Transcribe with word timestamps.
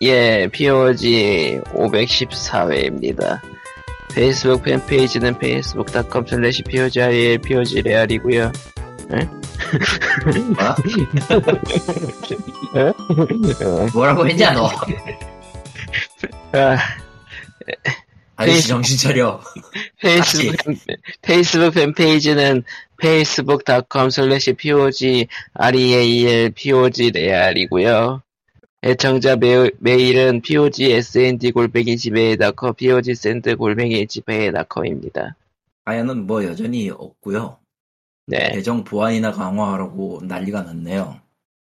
예, 0.00 0.48
POG 0.52 1.60
514회입니다. 1.74 3.40
페이스북 4.14 4.62
팬페이지는 4.62 5.34
facebook.com 5.36 6.24
slash 6.26 6.62
POGREAL, 6.64 7.38
POGREAL이고요 7.38 8.52
뭐라고 13.92 14.26
했냐 14.28 14.52
너? 14.52 14.70
아, 16.52 16.78
아저씨 18.36 18.68
정신 18.68 18.96
차려. 18.96 19.40
페이스북, 20.00 20.56
페이스북 21.22 21.74
팬페이지는 21.74 22.62
facebook.com 23.02 24.06
slash 24.08 24.52
POGREAL, 24.54 26.50
POGREAL이고요 26.54 28.22
애청자 28.82 29.36
메, 29.36 29.70
메일은 29.80 30.40
POGSND-gmail.com, 30.42 32.74
POGSND-gmail.com입니다. 32.74 35.36
아야는 35.84 36.26
뭐 36.26 36.44
여전히 36.44 36.90
없고요. 36.90 37.56
네, 38.26 38.50
계정 38.52 38.84
보안이나 38.84 39.32
강화하라고 39.32 40.20
난리가 40.22 40.62
났네요. 40.62 41.18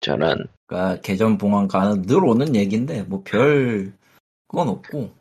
저는, 0.02 0.46
그러니까 0.66 1.00
계정 1.02 1.38
보안 1.38 1.68
강화는 1.68 2.02
늘 2.04 2.24
오는 2.26 2.56
얘기인데 2.56 3.04
뭐 3.04 3.22
별 3.24 3.94
그건 4.48 4.68
없고 4.70 5.12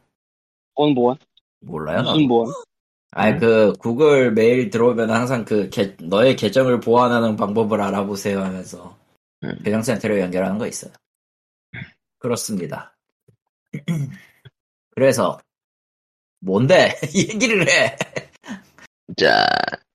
뭔 0.74 0.94
보안? 0.94 1.16
몰라요. 1.60 2.02
무슨 2.02 2.26
보안? 2.28 2.52
아니 3.12 3.38
그 3.40 3.72
구글 3.78 4.32
메일 4.32 4.70
들어오면 4.70 5.10
항상 5.10 5.44
그 5.44 5.68
계- 5.70 5.96
너의 6.00 6.36
계정을 6.36 6.80
보안하는 6.80 7.36
방법을 7.36 7.80
알아보세요 7.80 8.40
하면서 8.42 8.96
음. 9.44 9.56
계정 9.64 9.82
센터로 9.82 10.18
연결하는 10.20 10.58
거 10.58 10.66
있어요. 10.66 10.92
그렇습니다. 12.18 12.96
그래서 14.94 15.38
뭔데 16.40 16.94
얘기를 17.14 17.68
해? 17.68 17.96
자, 19.16 19.46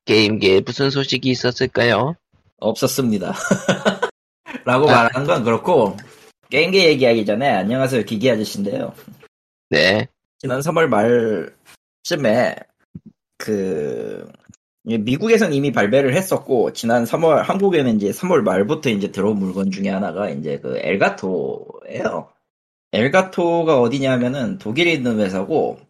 게임계에 0.04 0.60
무슨 0.60 0.90
소식이 0.90 1.28
있었을까요? 1.30 2.14
없었습니다. 2.58 3.34
라고 4.64 4.88
아. 4.90 4.94
말하는 4.94 5.26
건 5.26 5.44
그렇고 5.44 5.96
게임기 6.50 6.84
얘기하기 6.84 7.24
전에 7.24 7.48
안녕하세요 7.48 8.04
기기 8.04 8.30
아저씨인데요. 8.30 8.94
네, 9.70 10.06
지난 10.38 10.60
3월 10.60 10.86
말쯤에 12.06 12.56
그 13.38 14.30
미국에선 14.84 15.52
이미 15.52 15.72
발매를 15.72 16.14
했었고 16.14 16.72
지난 16.72 17.04
3월 17.04 17.42
한국에는 17.42 17.96
이제 17.96 18.10
3월 18.10 18.42
말부터 18.42 18.90
이제 18.90 19.10
들어온 19.10 19.38
물건 19.38 19.70
중에 19.70 19.88
하나가 19.88 20.28
이제 20.28 20.58
그 20.58 20.78
Elgato예요. 20.78 22.28
Elgato가 22.92 23.80
어디냐면은 23.80 24.58
독일에 24.58 24.92
있는 24.92 25.20
회사고 25.20 25.80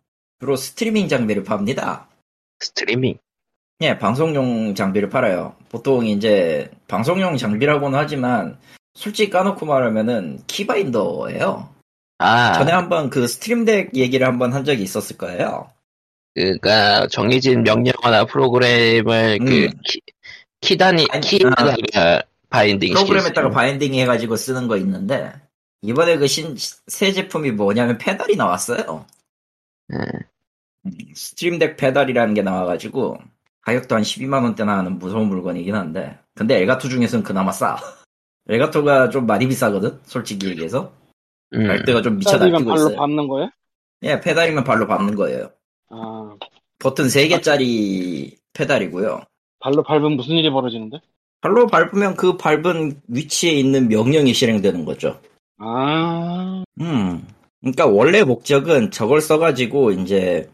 주로 0.40 0.56
스트리밍 0.56 1.08
장비를 1.08 1.44
팝니다. 1.44 2.08
스트리밍. 2.60 3.18
예, 3.82 3.98
방송용 3.98 4.74
장비를 4.74 5.08
팔아요. 5.08 5.56
보통 5.68 6.06
이제 6.06 6.70
방송용 6.86 7.36
장비라고는 7.36 7.98
하지만 7.98 8.58
솔직히 8.94 9.30
까놓고 9.30 9.66
말하면은 9.66 10.40
key 10.46 10.72
binder예요. 10.72 11.68
아, 12.18 12.52
전에 12.52 12.70
한번 12.70 13.10
그 13.10 13.26
Stream 13.26 13.68
Deck 13.68 13.96
얘기를 13.96 14.26
한번 14.26 14.52
한 14.52 14.64
적이 14.64 14.84
있었을 14.84 15.16
거예요. 15.18 15.70
그니까, 16.34 17.08
정해진 17.08 17.62
명령어나 17.62 18.24
프로그램을 18.26 19.38
그, 19.40 19.64
음. 19.64 19.70
키, 19.84 20.00
키단위, 20.60 21.06
아니, 21.10 21.26
키에다가 21.26 22.22
binding 22.48 22.94
프로그램에다가 22.94 23.28
시켰어요. 23.28 23.50
binding 23.50 23.94
해가지고 23.94 24.36
쓰는 24.36 24.68
거 24.68 24.76
있는데 24.76 25.32
이번에 25.82 26.16
그 26.18 26.26
신 26.26 26.56
새 26.86 27.12
제품이 27.12 27.52
뭐냐면 27.52 27.98
페달이 27.98 28.36
나왔어요. 28.36 29.06
네. 29.88 29.98
음, 30.86 30.90
Stream 31.14 31.52
Deck 31.52 31.76
페달이라는 31.76 32.34
게 32.34 32.42
나와가지고 32.42 33.18
가격도 33.62 33.94
한 33.96 34.02
12만 34.02 34.42
원대나 34.44 34.78
하는 34.78 34.98
무서운 34.98 35.28
물건이긴 35.28 35.74
한데 35.74 36.18
근데 36.34 36.58
Elgato 36.60 36.88
중에서는 36.88 37.22
그나마 37.24 37.52
싸. 37.52 37.76
Elgato가 38.48 39.10
좀 39.10 39.26
많이 39.26 39.46
비싸거든, 39.46 40.00
솔직히 40.04 40.48
얘기해서. 40.48 40.92
음, 41.54 41.66
갈대가 41.68 42.02
좀 42.02 42.16
미쳐 42.18 42.38
날뛰고 42.38 42.64
발로 42.64 42.74
있어요. 42.74 42.96
밟는 42.96 43.28
거야? 43.28 43.50
예, 44.02 44.20
페달이면 44.20 44.64
발로 44.64 44.86
밟는 44.88 45.14
거예요. 45.14 45.50
아, 45.90 46.36
버튼 46.80 47.04
3개짜리 47.06 48.36
페달이고요. 48.52 49.20
발로 49.60 49.82
밟으면 49.84 50.12
무슨 50.16 50.34
일이 50.34 50.50
벌어지는데? 50.50 50.98
발로 51.40 51.66
밟으면 51.68 52.16
그 52.16 52.36
밟은 52.36 53.02
위치에 53.08 53.52
있는 53.52 53.88
명령이 53.88 54.32
실행되는 54.34 54.84
거죠. 54.84 55.20
아, 55.64 56.64
음. 56.80 57.24
그러니까 57.60 57.86
원래 57.86 58.24
목적은 58.24 58.90
저걸 58.90 59.20
써가지고 59.20 59.92
이제 59.92 60.50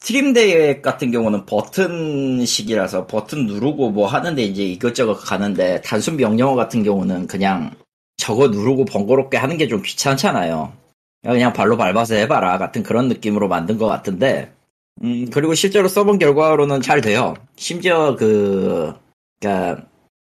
Stream 0.00 0.49
Deck 0.49 0.82
같은 0.82 1.12
경우는 1.12 1.46
버튼식이라서 1.46 3.06
버튼 3.06 3.46
누르고 3.46 3.90
뭐 3.90 4.06
하는데 4.08 4.42
이제 4.42 4.64
이것저것 4.64 5.14
가는데 5.14 5.80
단순 5.82 6.16
명령어 6.16 6.56
같은 6.56 6.82
경우는 6.82 7.28
그냥 7.28 7.70
저거 8.16 8.48
누르고 8.48 8.84
번거롭게 8.84 9.36
하는 9.36 9.56
게 9.58 9.68
좀 9.68 9.82
귀찮잖아요. 9.82 10.72
그냥 11.22 11.52
발로 11.52 11.76
밟아서 11.76 12.14
해봐라 12.16 12.58
같은 12.58 12.82
그런 12.82 13.08
느낌으로 13.08 13.48
만든 13.48 13.78
것 13.78 13.86
같은데 13.86 14.52
음 15.04 15.28
그리고 15.30 15.54
실제로 15.54 15.86
써본 15.88 16.18
결과로는 16.18 16.80
잘 16.80 17.00
돼요. 17.00 17.34
심지어 17.56 18.16
그 18.16 18.92
그러니까 19.40 19.84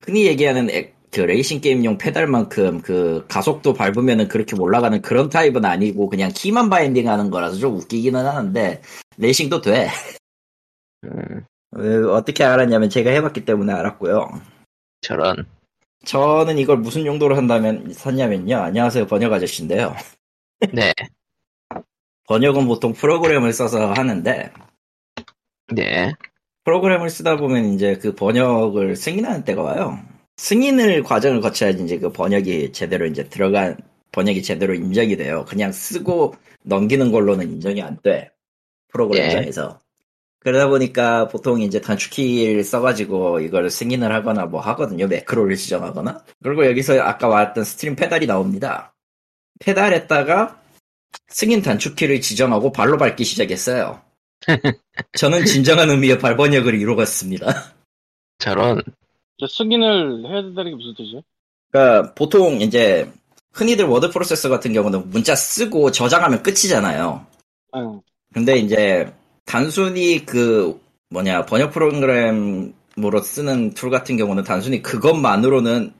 흔히 0.03 0.25
얘기하는 0.25 0.69
엑- 0.72 0.95
그 1.16 1.22
레이싱 1.22 1.62
게임용 1.62 1.98
페달만큼 1.98 2.81
그 2.81 3.26
가속도 3.30 3.74
밟으면은 3.74 4.28
그렇게 4.28 4.53
올라가는 4.58 5.02
그런 5.02 5.30
타입은 5.30 5.64
아니고 5.64 6.09
그냥 6.09 6.30
키만 6.36 6.70
binding 6.70 7.08
하는 7.08 7.30
거라서 7.30 7.56
좀 7.56 7.78
웃기기는 7.78 8.26
하는데 8.26 8.81
레이싱도 9.16 9.62
돼. 9.62 9.88
음, 11.06 11.46
왜, 11.72 11.96
어떻게 12.03 12.44
알았냐면 12.44 12.90
제가 12.90 13.12
해봤기 13.12 13.46
때문에 13.46 13.72
알았고요. 13.72 14.42
저런. 15.00 15.46
저는 16.03 16.58
이걸 16.58 16.80
무슨 16.80 17.06
용도로 17.06 17.38
한다면 17.38 17.94
샀냐면요. 17.94 18.58
안녕하세요 18.58 19.08
번역 19.08 19.32
아저씨인데요. 19.32 19.96
네, 20.74 20.92
번역은 22.28 22.68
보통 22.68 22.92
프로그램을 22.92 23.53
써서 23.53 23.94
하는데 23.94 24.52
네. 25.74 26.12
프로그램을 26.66 27.09
쓰다 27.09 27.38
보면 27.38 27.74
이제 27.74 27.97
그 28.00 28.14
번역을 28.16 28.97
승인하는 28.97 29.46
때가 29.46 29.62
와요. 29.62 29.97
승인을 30.38 31.03
과정을 31.03 31.41
거쳐야지 31.41 31.84
이제 31.84 31.97
그 31.97 32.12
번역이 32.12 32.72
제대로 32.73 33.06
이제 33.06 33.28
들어간 33.29 33.78
번역이 34.12 34.44
제대로 34.44 34.73
인정이 34.73 35.18
돼요. 35.18 35.46
그냥 35.47 35.72
쓰고 35.72 36.35
넘기는 36.63 37.12
걸로는 37.12 37.51
인정이 37.51 37.81
안 37.81 38.00
돼. 38.01 38.31
프로그램상에서. 38.90 39.79
그러다 40.40 40.68
보니까 40.68 41.28
보통 41.28 41.59
이제 41.62 41.81
단축키를 41.81 42.63
써가지고 42.63 43.40
이걸 43.40 43.69
승인을 43.69 44.13
하거나 44.13 44.46
뭐 44.46 44.62
하거든요. 44.62 45.07
매크로를 45.07 45.56
지정하거나. 45.56 46.23
그리고 46.44 46.66
여기서 46.67 47.00
아까 47.02 47.28
말했던 47.28 47.63
Stream 47.64 47.96
Pedal이 47.96 48.28
나옵니다. 48.28 48.94
페달에다가 49.59 50.62
승인 51.29 51.62
단축키를 51.62 52.22
지정하고 52.22 52.72
발로 52.72 52.97
밟기 52.97 53.23
시작했어요. 53.23 54.02
저는 55.17 55.46
진정한 55.46 55.90
의미의 55.90 56.19
발번역을 56.19 56.75
이루었습니다. 56.75 57.73
저런. 58.38 58.84
저 59.40 59.47
승인을 59.47 60.25
해야 60.28 60.41
된다는 60.41 60.72
게 60.72 60.75
무슨 60.75 60.96
뜻이야? 60.96 61.22
그러니까 61.72 62.13
보통 62.13 62.62
이제 62.62 63.12
흔히들 63.51 63.85
워드 63.85 64.09
프로세서 64.12 64.50
같은 64.50 64.73
경우는 64.73 65.09
문자 65.09 65.35
쓰고 65.35 65.91
저장하면 65.91 66.44
끝이잖아요. 66.44 67.25
아, 67.72 68.00
근데 68.34 68.57
이제 68.57 69.13
단순히 69.46 70.25
그 70.25 70.79
뭐냐 71.09 71.46
번역 71.46 71.72
프로그램으로 71.72 73.22
쓰는 73.23 73.73
툴 73.73 73.90
같은 73.90 74.18
경우는 74.18 74.44
단순히 74.44 74.81
그것만으로는 74.81 75.94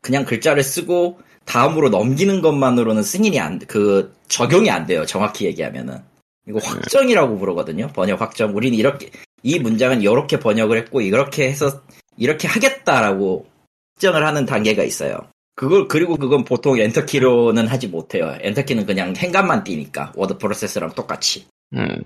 그냥 0.00 0.24
글자를 0.24 0.62
쓰고 0.62 1.20
다음으로 1.44 1.88
넘기는 1.88 2.40
것만으로는 2.42 3.02
승인이 3.02 3.40
안, 3.40 3.58
그 3.60 4.14
적용이 4.28 4.70
안 4.70 4.86
돼요. 4.86 5.06
정확히 5.06 5.46
얘기하면은 5.46 5.98
이거 6.46 6.58
확정이라고 6.58 7.38
부르거든요. 7.38 7.88
번역 7.94 8.20
확정. 8.20 8.54
우리는 8.54 8.76
이렇게 8.76 9.10
이 9.42 9.58
문장은 9.58 10.02
이렇게 10.02 10.38
번역을 10.38 10.76
했고 10.78 11.00
이렇게 11.00 11.48
해서 11.48 11.82
이렇게 12.18 12.48
하겠다라고 12.48 13.46
확정을 13.94 14.26
하는 14.26 14.44
단계가 14.46 14.82
있어요. 14.82 15.18
그걸 15.54 15.88
그리고 15.88 16.16
그건 16.16 16.44
보통 16.44 16.78
엔터키로는 16.78 17.66
하지 17.66 17.88
못해요. 17.88 18.36
엔터키는 18.40 18.86
그냥 18.86 19.14
행간만 19.16 19.64
띄니까 19.64 20.12
워드 20.16 20.38
프로세서랑 20.38 20.92
똑같이. 20.94 21.46
음, 21.74 22.04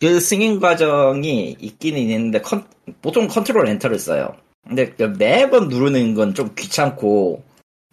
그 0.00 0.18
승인 0.20 0.58
과정이 0.58 1.56
있기는 1.60 2.00
있는데 2.00 2.40
컨- 2.40 2.64
보통 3.02 3.28
컨트롤 3.28 3.68
엔터를 3.68 3.98
써요. 3.98 4.34
근데 4.66 4.90
그 4.90 5.04
매번 5.18 5.68
누르는 5.68 6.14
건 6.14 6.34
좀 6.34 6.54
귀찮고 6.56 7.42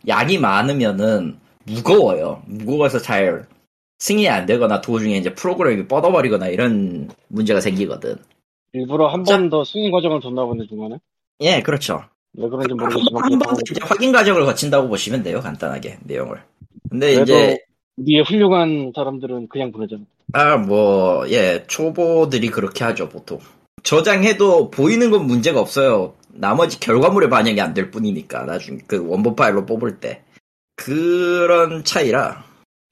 양이 0.07 0.37
많으면은 0.37 1.39
무거워요. 1.65 2.41
무거워서 2.47 2.99
잘 2.99 3.45
승인이 3.99 4.29
안 4.29 4.45
되거나 4.47 4.81
도중에 4.81 5.17
이제 5.17 5.33
프로그램이 5.35 5.87
뻗어버리거나 5.87 6.47
이런 6.47 7.09
문제가 7.27 7.59
생기거든. 7.61 8.15
일부러 8.73 9.07
한 9.07 9.23
번 9.25 9.37
더 9.37 9.63
승인 9.65 9.91
과정을 9.91 10.19
뒀나 10.21 10.45
보네, 10.45 10.65
중간에. 10.67 10.97
예, 11.41 11.61
그렇죠. 11.61 12.03
왜 12.33 12.47
그런지 12.47 12.73
모르겠지만. 12.73 13.23
한 13.23 13.34
번 13.34 13.50
더 13.50 13.61
이제 13.69 13.79
확인 13.83 14.11
과정을 14.11 14.45
거친다고 14.45 14.87
보시면 14.89 15.23
돼요. 15.23 15.39
간단하게 15.41 15.99
내용을. 16.03 16.41
근데 16.89 17.21
이제 17.21 17.59
위에 17.97 18.21
훌륭한 18.21 18.91
사람들은 18.95 19.47
그냥 19.49 19.71
보내잖아. 19.71 20.03
아, 20.33 20.57
뭐, 20.57 21.27
예, 21.29 21.63
초보들이 21.67 22.49
그렇게 22.49 22.83
하죠, 22.83 23.09
보통. 23.09 23.39
저장해도 23.83 24.69
보이는 24.69 25.09
건 25.09 25.25
문제가 25.25 25.59
없어요. 25.59 26.13
나머지 26.29 26.79
결과물에 26.79 27.29
반영이 27.29 27.59
안 27.59 27.73
될 27.73 27.89
뿐이니까, 27.91 28.43
나중에 28.43 28.79
그 28.87 29.05
원본 29.07 29.35
파일로 29.35 29.65
뽑을 29.65 29.99
때. 29.99 30.23
그런 30.75 31.83
차이라, 31.83 32.43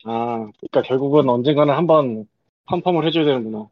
아, 0.05 0.49
그러니까 0.59 0.81
결국은 0.85 1.29
언젠가는 1.29 1.73
한번 1.73 2.25
펌펌을 2.65 3.05
해줘야 3.07 3.23
되는구나. 3.25 3.67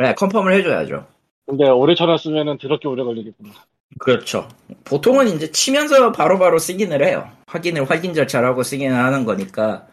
네, 0.00 0.14
컨펌을 0.14 0.54
해줘야죠. 0.54 1.06
근데 1.46 1.68
오래 1.68 1.94
쳐놨으면은 1.94 2.58
더럽게 2.58 2.88
오래 2.88 3.02
걸리겠구나. 3.02 3.50
그렇죠. 3.98 4.48
보통은 4.84 5.28
이제 5.28 5.50
치면서 5.50 6.12
바로바로 6.12 6.58
쓰긴을 6.58 7.04
해요. 7.04 7.30
확인을 7.46 7.90
확인 7.90 8.14
절차를 8.14 8.48
하고 8.48 8.62
쓰기는 8.62 8.94
하는 8.94 9.24
거니까. 9.24 9.86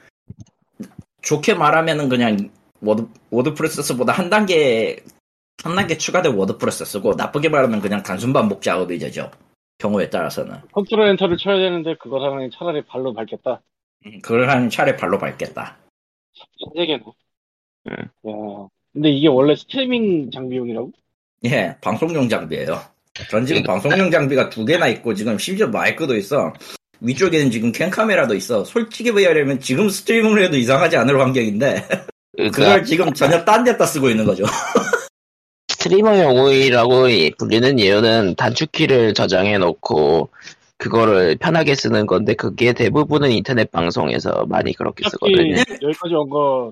좋게 1.22 1.56
말하면은 1.56 2.08
그냥 2.08 2.52
워드, 2.82 3.08
워드프로세서보다 3.32 4.14
한 4.14 4.30
단계, 4.30 5.04
한 5.64 5.76
단계 5.76 5.98
추가된 5.98 6.36
워드프로세서 6.36 6.86
쓰고, 6.86 7.16
나쁘게 7.16 7.50
말하면 7.50 7.82
그냥 7.82 8.04
단순 8.04 8.32
반복 8.32 8.62
작업이 8.62 9.00
되죠. 9.00 9.32
경우에 9.80 10.10
따라서는. 10.10 10.62
컨트롤 10.72 11.08
엔터를 11.10 11.38
쳐야 11.38 11.58
되는데 11.58 11.96
그걸 11.96 12.24
하면 12.24 12.50
차라리 12.52 12.84
발로 12.86 13.14
밟겠다. 13.14 13.62
그걸 14.22 14.50
할 14.50 14.70
차라리 14.70 14.96
발로 14.96 15.18
밟겠다. 15.18 15.78
신세계네. 16.58 17.04
음. 17.88 17.94
야, 17.94 18.68
근데 18.94 19.10
이게 19.10 19.28
원래 19.28 19.56
스트리밍 19.56 20.32
장비용이라고? 20.32 20.92
예, 21.46 21.76
방송용 21.82 22.30
장비예요. 22.30 22.80
전 23.30 23.46
지금 23.46 23.64
방송용 23.64 24.10
장비가 24.12 24.50
두 24.50 24.66
개나 24.66 24.88
있고 24.88 25.14
지금 25.14 25.38
심지어 25.38 25.68
마이크도 25.68 26.16
있어. 26.16 26.54
위쪽에는 27.02 27.52
지금 27.52 27.72
캠 27.72 27.90
카메라도 27.90 28.34
있어. 28.36 28.64
솔직히 28.64 29.12
말하면 29.12 29.60
지금 29.60 29.90
스트리밍을 29.90 30.44
해도 30.44 30.58
이상하지 30.58 30.98
않을 30.98 31.20
환경인데 31.20 31.88
그러니까 32.36 32.58
그걸 32.58 32.84
지금 32.86 33.14
전혀 33.14 33.44
딴 33.46 33.64
데다 33.64 33.86
쓰고 33.86 34.10
있는 34.10 34.26
거죠. 34.26 34.46
스트리머용이라고 35.70 37.08
불리는 37.38 37.80
이유는 37.80 38.36
단축키를 38.36 39.14
저장해 39.14 39.58
놓고 39.58 40.30
그거를 40.78 41.38
편하게 41.38 41.76
쓰는 41.76 42.06
건데 42.06 42.34
그게 42.34 42.74
대부분은 42.74 43.32
인터넷 43.32 43.72
방송에서 43.72 44.46
많이 44.48 44.74
그렇게 44.74 45.08
쓰거든요. 45.10 45.56
여기까지 45.82 46.14
온 46.16 46.30
거 46.30 46.72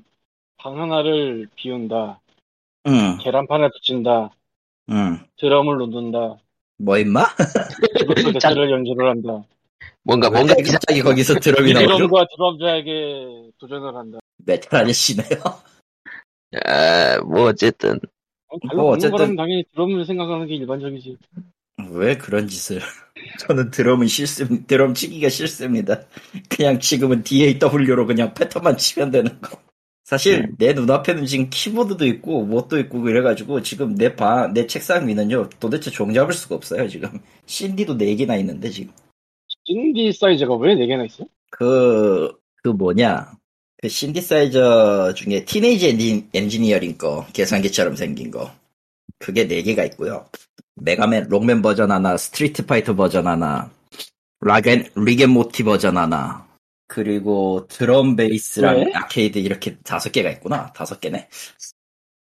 방 0.58 0.82
하나를 0.82 1.48
비운다. 1.56 2.20
응, 2.88 3.18
계란판을 3.22 3.70
붙인다. 3.70 4.32
응. 4.90 5.20
드럼을 5.38 5.78
놓는다. 5.78 6.38
뭐 6.78 6.98
임마? 6.98 7.26
대체 8.34 8.72
연주를 8.72 9.10
한다. 9.10 9.44
뭔가 10.04 10.30
왜 10.30 10.36
뭔가 10.38 10.56
갑자기 10.56 11.02
거기서 11.02 11.36
드럼이 11.40 11.74
나오죠? 11.74 11.96
드럼과 11.98 12.28
드럼자에게 12.36 13.50
도전을 13.60 13.96
한다. 13.96 14.20
메탈 14.46 14.82
아저씨네요. 14.84 15.40
아, 16.66 17.20
뭐 17.26 17.46
어쨌든 17.48 18.00
뭐 18.76 18.92
어쨌든- 18.92 19.36
당연히 19.36 19.64
드럼을 19.74 20.06
생각하는 20.06 20.48
게 20.48 20.56
일반적이지. 20.56 21.18
왜 21.92 22.16
그런 22.18 22.48
짓을? 22.48 22.80
저는 23.40 23.72
드럼은 23.72 24.08
싫습니다. 24.08 24.66
드럼 24.68 24.94
치기가 24.94 25.30
싫습니다. 25.30 26.02
그냥 26.50 26.80
지금은 26.80 27.24
DAW로 27.24 28.06
그냥 28.06 28.34
패턴만 28.34 28.78
치면 28.78 29.12
되는 29.12 29.42
거. 29.42 29.58
사실 30.06 30.54
내 30.60 30.72
눈앞에는 30.74 31.26
지금 31.26 31.50
키보드도 31.50 32.06
있고 32.06 32.46
뭣도 32.46 32.78
있고 32.78 33.02
그래가지고 33.02 33.64
지금 33.64 33.96
내 33.96 34.16
방, 34.16 34.54
내 34.54 34.68
책상 34.68 35.08
위는요 35.08 35.50
도대체 35.60 35.90
종잡을 35.90 36.32
수가 36.32 36.56
없어요 36.56 36.88
지금. 36.88 37.10
신디도 37.48 37.98
4개나 37.98 38.40
있는데 38.40 38.70
지금. 38.70 38.94
신디사이저가 39.66 40.56
왜 40.58 40.76
4개나 40.76 41.08
있어? 41.08 41.26
그, 41.50 42.32
그 42.62 42.70
뭐냐. 42.70 43.32
그 43.82 43.90
신디사이저 43.90 45.16
중에 45.16 45.44
Teenage 45.44 45.90
Engi-, 45.90 46.28
Engineering 46.34 47.00
거, 47.00 47.26
계산기처럼 47.34 47.96
생긴 47.96 48.30
거. 48.30 48.52
그게 49.18 49.48
4개가 49.48 49.86
있고요. 49.92 50.28
Mega 50.76 51.03
Man, 51.03 51.30
Rockman 51.30 51.64
버전 51.64 51.92
하나, 51.92 52.16
Street 52.16 52.68
Fighter 52.68 52.96
버전 52.96 53.26
하나, 53.26 53.72
라겐, 54.42 54.88
리겐 54.96 55.32
모티 55.32 55.64
버전 55.64 55.98
하나, 55.98 56.46
그리고 56.88 57.68
드럼 57.68 58.16
베이스랑 58.16 58.76
왜? 58.78 58.92
아케이드 58.94 59.40
이렇게 59.40 59.78
다섯 59.84 60.12
개가 60.12 60.30
있구나. 60.32 60.72
다섯 60.74 61.00
개네. 61.00 61.28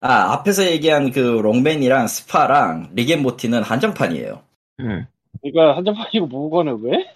아, 0.00 0.32
앞에서 0.32 0.64
얘기한 0.70 1.10
그 1.10 1.18
록맨이랑 1.18 2.06
스파랑 2.08 2.90
리겐 2.94 3.22
모티는 3.22 3.62
한정판이에요. 3.62 4.42
음. 4.80 5.06
그러니까 5.42 5.76
한정판이고 5.76 6.26
뭐고는 6.26 6.80
왜? 6.82 7.14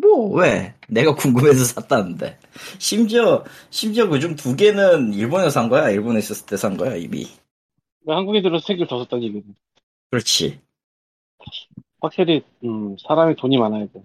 뭐, 0.00 0.28
왜? 0.34 0.74
내가 0.88 1.14
궁금해서 1.14 1.64
샀다는데. 1.80 2.38
심지어, 2.78 3.44
심지어 3.70 4.08
그중 4.08 4.34
두 4.36 4.56
개는 4.56 5.14
일본에서 5.14 5.50
산 5.50 5.68
거야. 5.68 5.90
일본에 5.90 6.18
있었을 6.18 6.46
때 6.46 6.56
산 6.56 6.76
거야, 6.76 6.96
이미. 6.96 7.26
왜 8.04 8.14
한국에 8.14 8.42
들어서 8.42 8.66
색을 8.66 8.86
더 8.88 8.98
썼다는 8.98 9.24
얘기는. 9.24 9.44
그렇지. 10.10 10.60
확실히 12.00 12.42
음, 12.64 12.96
사람이 12.98 13.36
돈이 13.36 13.58
많아야 13.58 13.86
돼. 13.86 14.02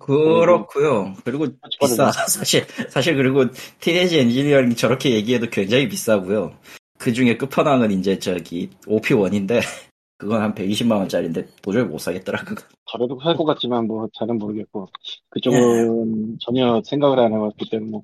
그렇고요 0.00 1.14
그리고 1.24 1.46
비싸. 1.80 2.06
그거를 2.06 2.12
사실, 2.28 2.64
사실 2.88 3.16
그리고 3.16 3.44
티네이지 3.80 4.18
엔지니어링 4.18 4.74
저렇게 4.74 5.10
얘기해도 5.14 5.48
굉장히 5.50 5.88
비싸고요. 5.88 6.56
그 6.98 7.12
중에 7.12 7.36
끝판왕은 7.36 7.90
이제 7.90 8.18
저기, 8.18 8.70
OP1인데, 8.86 9.60
그건 10.16 10.40
한 10.40 10.54
120만 10.54 10.92
원짜리인데 10.92 11.46
도저히 11.60 11.84
못 11.84 11.98
사겠더라, 11.98 12.44
그거. 12.44 12.62
저래도 12.90 13.18
살 13.22 13.36
것 13.36 13.44
같지만 13.44 13.86
뭐 13.86 14.08
잘은 14.14 14.38
모르겠고 14.38 14.88
그쪽은 15.30 16.38
전혀 16.40 16.80
생각을 16.84 17.18
안 17.18 17.32
해봤기 17.32 17.68
때문에 17.68 18.00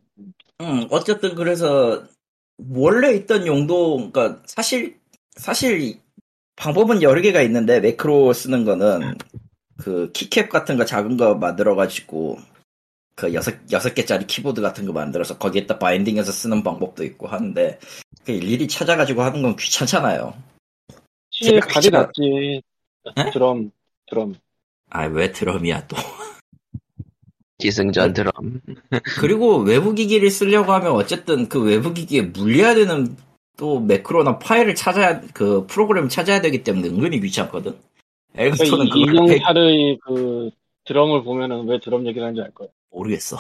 음, 0.61 0.87
어쨌든 0.91 1.35
그래서 1.35 2.03
원래 2.59 3.13
있던 3.15 3.47
용도, 3.47 3.97
그러니까 4.11 4.43
사실 4.45 4.99
사실 5.37 6.01
방법은 6.57 7.01
여러 7.03 7.21
개가 7.23 7.41
있는데 7.43 7.81
매크로 7.81 8.33
쓰는 8.35 8.65
거는 8.65 9.15
그 9.81 10.11
키캡 10.13 10.49
같은 10.49 10.77
거 10.77 10.85
작은 10.85 11.17
거 11.17 11.35
만들어 11.35 11.75
가지고 11.75 12.39
그 13.15 13.33
여섯 13.35 13.55
여섯 13.73 13.95
개짜리 13.95 14.27
키보드 14.27 14.61
같은 14.61 14.87
거 14.87 14.93
만들어서 14.93 15.39
거기에다 15.39 15.79
바인딩해서 15.79 16.33
쓰는 16.33 16.63
방법도 16.63 17.05
있고 17.05 17.27
하는데 17.27 17.79
그 18.25 18.33
일일이 18.33 18.69
찾아가지고 18.69 19.23
하는 19.23 19.43
건 19.43 19.57
귀찮잖아요. 19.57 20.35
발이 21.73 21.89
제가- 21.89 21.91
낫지 21.91 22.61
에? 23.17 23.31
드럼 23.33 23.71
드럼 24.09 24.35
아왜 24.91 25.33
드럼이야 25.33 25.87
또? 25.87 25.97
기승전 27.59 28.15
드럼. 28.15 28.33
그리고 29.21 29.59
외부 29.59 29.95
기기를 29.95 30.31
쓰려고 30.31 30.73
하면 30.73 30.93
어쨌든 30.93 31.49
그 31.49 31.63
외부 31.63 31.93
기기에 31.93 32.23
물려야 32.23 32.75
되는 32.75 33.17
또 33.59 33.81
매크로나 33.81 34.39
파일을 34.39 34.75
찾아야 34.75 35.21
그 35.35 35.67
프로그램 35.67 36.09
찾아야 36.09 36.41
되기 36.41 36.65
때문에 36.65 36.89
은근히 36.89 37.21
귀찮거든. 37.21 37.79
엘그토는 38.35 38.87
그러니까 38.87 38.97
이 38.97 39.01
그걸 39.01 39.25
백- 39.27 39.37
인형탈의 39.37 39.99
그 40.03 40.51
드럼을 40.85 41.23
보면은 41.25 41.67
왜 41.69 41.79
드럼 41.81 42.07
얘기를 42.07 42.27
하는지 42.27 42.43
알 42.43 42.51
거야 42.53 42.69
모르겠어. 42.91 43.37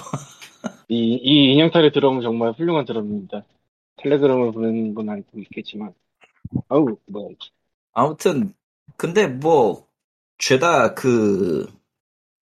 이, 0.88 1.18
이 1.22 1.52
인형탈의 1.52 1.92
드럼은 1.92 2.22
정말 2.22 2.52
훌륭한 2.52 2.84
드럼입니다 2.84 3.44
텔레그램을 3.96 4.52
보내는 4.52 4.94
건 4.94 5.08
알고 5.08 5.38
있겠지만 5.40 5.94
아우 6.68 6.96
뭐 7.06 7.30
아무튼 7.92 8.54
근데 8.96 9.26
뭐 9.26 9.86
죄다 10.38 10.94
그 10.94 11.66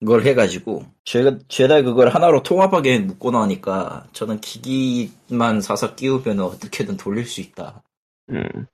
그걸 0.00 0.24
해가지고 0.24 0.84
죄, 1.04 1.38
죄다 1.48 1.82
그걸 1.82 2.08
하나로 2.08 2.42
통합하게 2.42 3.00
묶고 3.00 3.32
나니까 3.32 4.06
저는 4.12 4.40
기기만 4.40 5.60
사서 5.60 5.96
끼우면 5.96 6.40
어떻게든 6.40 6.96
돌릴 6.96 7.26
수 7.26 7.40
있다. 7.40 7.82
음. 8.30 8.66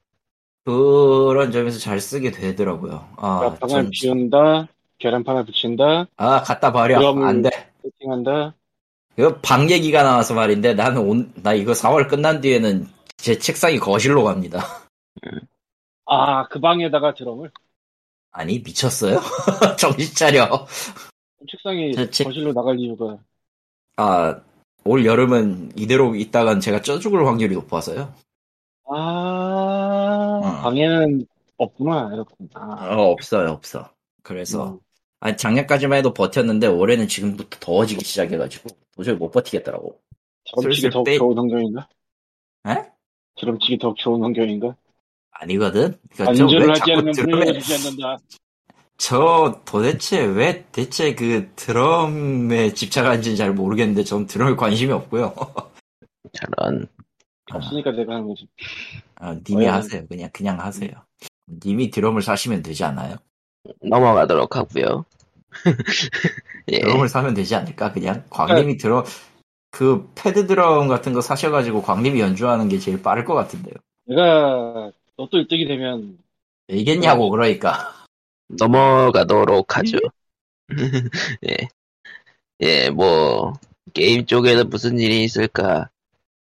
그런 0.64 1.52
점에서 1.52 1.78
잘 1.78 2.00
쓰게 2.00 2.30
되더라고요. 2.30 3.08
아, 3.16 3.56
방을 3.60 3.68
전, 3.68 3.90
비운다 3.90 4.68
계란판을 4.98 5.44
붙인다 5.44 6.06
아 6.16 6.42
갖다 6.42 6.72
버려. 6.72 6.98
안 7.24 7.42
돼. 7.42 7.50
세팅한다 7.82 8.54
이거 9.18 9.36
방 9.42 9.70
얘기가 9.70 10.02
나와서 10.02 10.34
말인데 10.34 10.74
나는 10.74 11.02
온, 11.02 11.32
나 11.36 11.52
이거 11.52 11.72
4월 11.72 12.08
끝난 12.08 12.40
뒤에는 12.40 12.88
제 13.16 13.38
책상이 13.38 13.78
거실로 13.78 14.24
갑니다. 14.24 14.64
아 16.06 16.48
그 16.48 16.60
방에다가 16.60 17.14
드럼을 17.14 17.50
아니 18.32 18.58
미쳤어요? 18.58 19.20
정신 19.78 20.14
차려. 20.14 20.66
책상이 21.50 21.92
저 21.94 22.10
책- 22.10 22.24
거실로 22.24 22.52
나갈 22.52 22.78
이유가 22.78 23.18
아, 23.96 24.40
올 24.84 25.04
여름은 25.06 25.72
이대로 25.76 26.14
있다간 26.14 26.60
제가 26.60 26.82
쪄 26.82 26.98
죽을 26.98 27.26
확률이 27.26 27.54
높아서요. 27.54 28.12
아, 28.86 28.94
어. 28.96 29.33
방에는 30.64 31.26
없구나, 31.58 32.10
이렇군. 32.14 32.48
아, 32.54 32.96
어, 32.96 33.10
없어요, 33.10 33.50
없어. 33.50 33.90
그래서, 34.22 34.72
음. 34.72 34.78
아니, 35.20 35.36
작년까지만 35.36 35.98
해도 35.98 36.14
버텼는데, 36.14 36.66
올해는 36.66 37.06
지금부터 37.06 37.58
더워지기 37.60 38.04
시작해가지고, 38.04 38.70
도저히 38.96 39.14
못 39.14 39.30
버티겠더라고. 39.30 40.00
드럼치기 40.56 40.82
슬슬 40.82 40.90
더 40.90 41.02
빼- 41.04 41.18
좋은 41.18 41.36
환경인가? 41.36 41.88
에? 42.68 42.76
드럼치기 43.36 43.78
더 43.78 43.94
좋은 43.96 44.22
환경인가? 44.22 44.74
아니거든? 45.32 45.98
그러니까 46.12 46.30
안전을 46.30 46.70
하지 46.70 46.92
않는다. 46.92 48.16
저 48.96 49.60
도대체 49.64 50.24
왜 50.24 50.64
대체 50.70 51.14
그 51.14 51.50
드럼에 51.56 52.72
집착하는지는 52.72 53.36
잘 53.36 53.52
모르겠는데, 53.52 54.04
전 54.04 54.26
드럼에 54.26 54.54
관심이 54.56 54.92
없고요. 54.92 55.34
저런 56.32 56.86
없으니까 57.52 57.92
내가 57.92 58.14
하는 58.14 58.28
거지. 58.28 58.48
아, 59.16 59.36
님이 59.48 59.66
어, 59.68 59.72
하세요. 59.72 60.06
그냥 60.06 60.30
그냥 60.32 60.60
하세요. 60.60 60.90
님이 61.64 61.90
드럼을 61.90 62.22
사시면 62.22 62.62
되지 62.62 62.84
않아요? 62.84 63.16
넘어가도록 63.82 64.56
하고요. 64.56 65.04
예, 66.68 66.80
드럼을 66.80 67.08
사면 67.08 67.34
되지 67.34 67.54
않을까? 67.54 67.92
그냥 67.92 68.24
광님이 68.30 68.76
드럼 68.78 69.04
그 69.70 70.10
패드 70.14 70.46
드럼 70.46 70.88
같은 70.88 71.12
거 71.12 71.20
사셔가지고 71.20 71.82
광님이 71.82 72.20
연주하는 72.20 72.68
게 72.68 72.78
제일 72.78 73.02
빠를 73.02 73.24
것 73.24 73.34
같은데요. 73.34 73.74
내가 74.06 74.90
로또 75.16 75.38
1등이 75.38 75.66
되면 75.66 76.18
되겠냐고 76.66 77.30
그러니까. 77.30 77.92
넘어가도록 78.48 79.76
하죠. 79.76 79.98
예, 81.48 81.56
예, 82.60 82.90
뭐 82.90 83.54
게임 83.92 84.26
쪽에는 84.26 84.68
무슨 84.70 84.98
일이 84.98 85.24
있을까? 85.24 85.90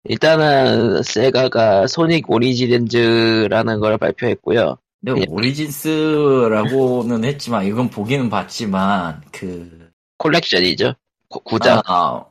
일단은 0.08 1.02
세가가 1.02 1.86
소닉 1.86 2.30
오리지넨즈라는 2.30 3.80
걸 3.80 3.98
발표했고요. 3.98 4.78
근데 5.04 5.20
예. 5.22 5.26
오리진스라고는 5.28 7.24
했지만 7.24 7.66
이건 7.66 7.90
보기는 7.90 8.28
봤지만 8.30 9.22
그 9.32 9.90
콜렉션이죠. 10.18 10.94
구- 11.28 11.40
구작. 11.40 11.82
아, 11.90 12.24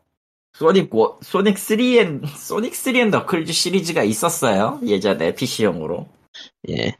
Sonic 0.54 0.94
워- 0.94 1.20
Sonic 1.22 1.56
3 1.56 1.73
and 1.73 2.26
Sonic 2.28 2.74
3 2.74 2.83
and 2.83 3.10
Knuckles 3.10 3.52
시리즈가 3.52 4.04
있었어요 4.04 4.80
예전에 4.86 5.36
PC용으로 5.36 6.08
예, 6.70 6.96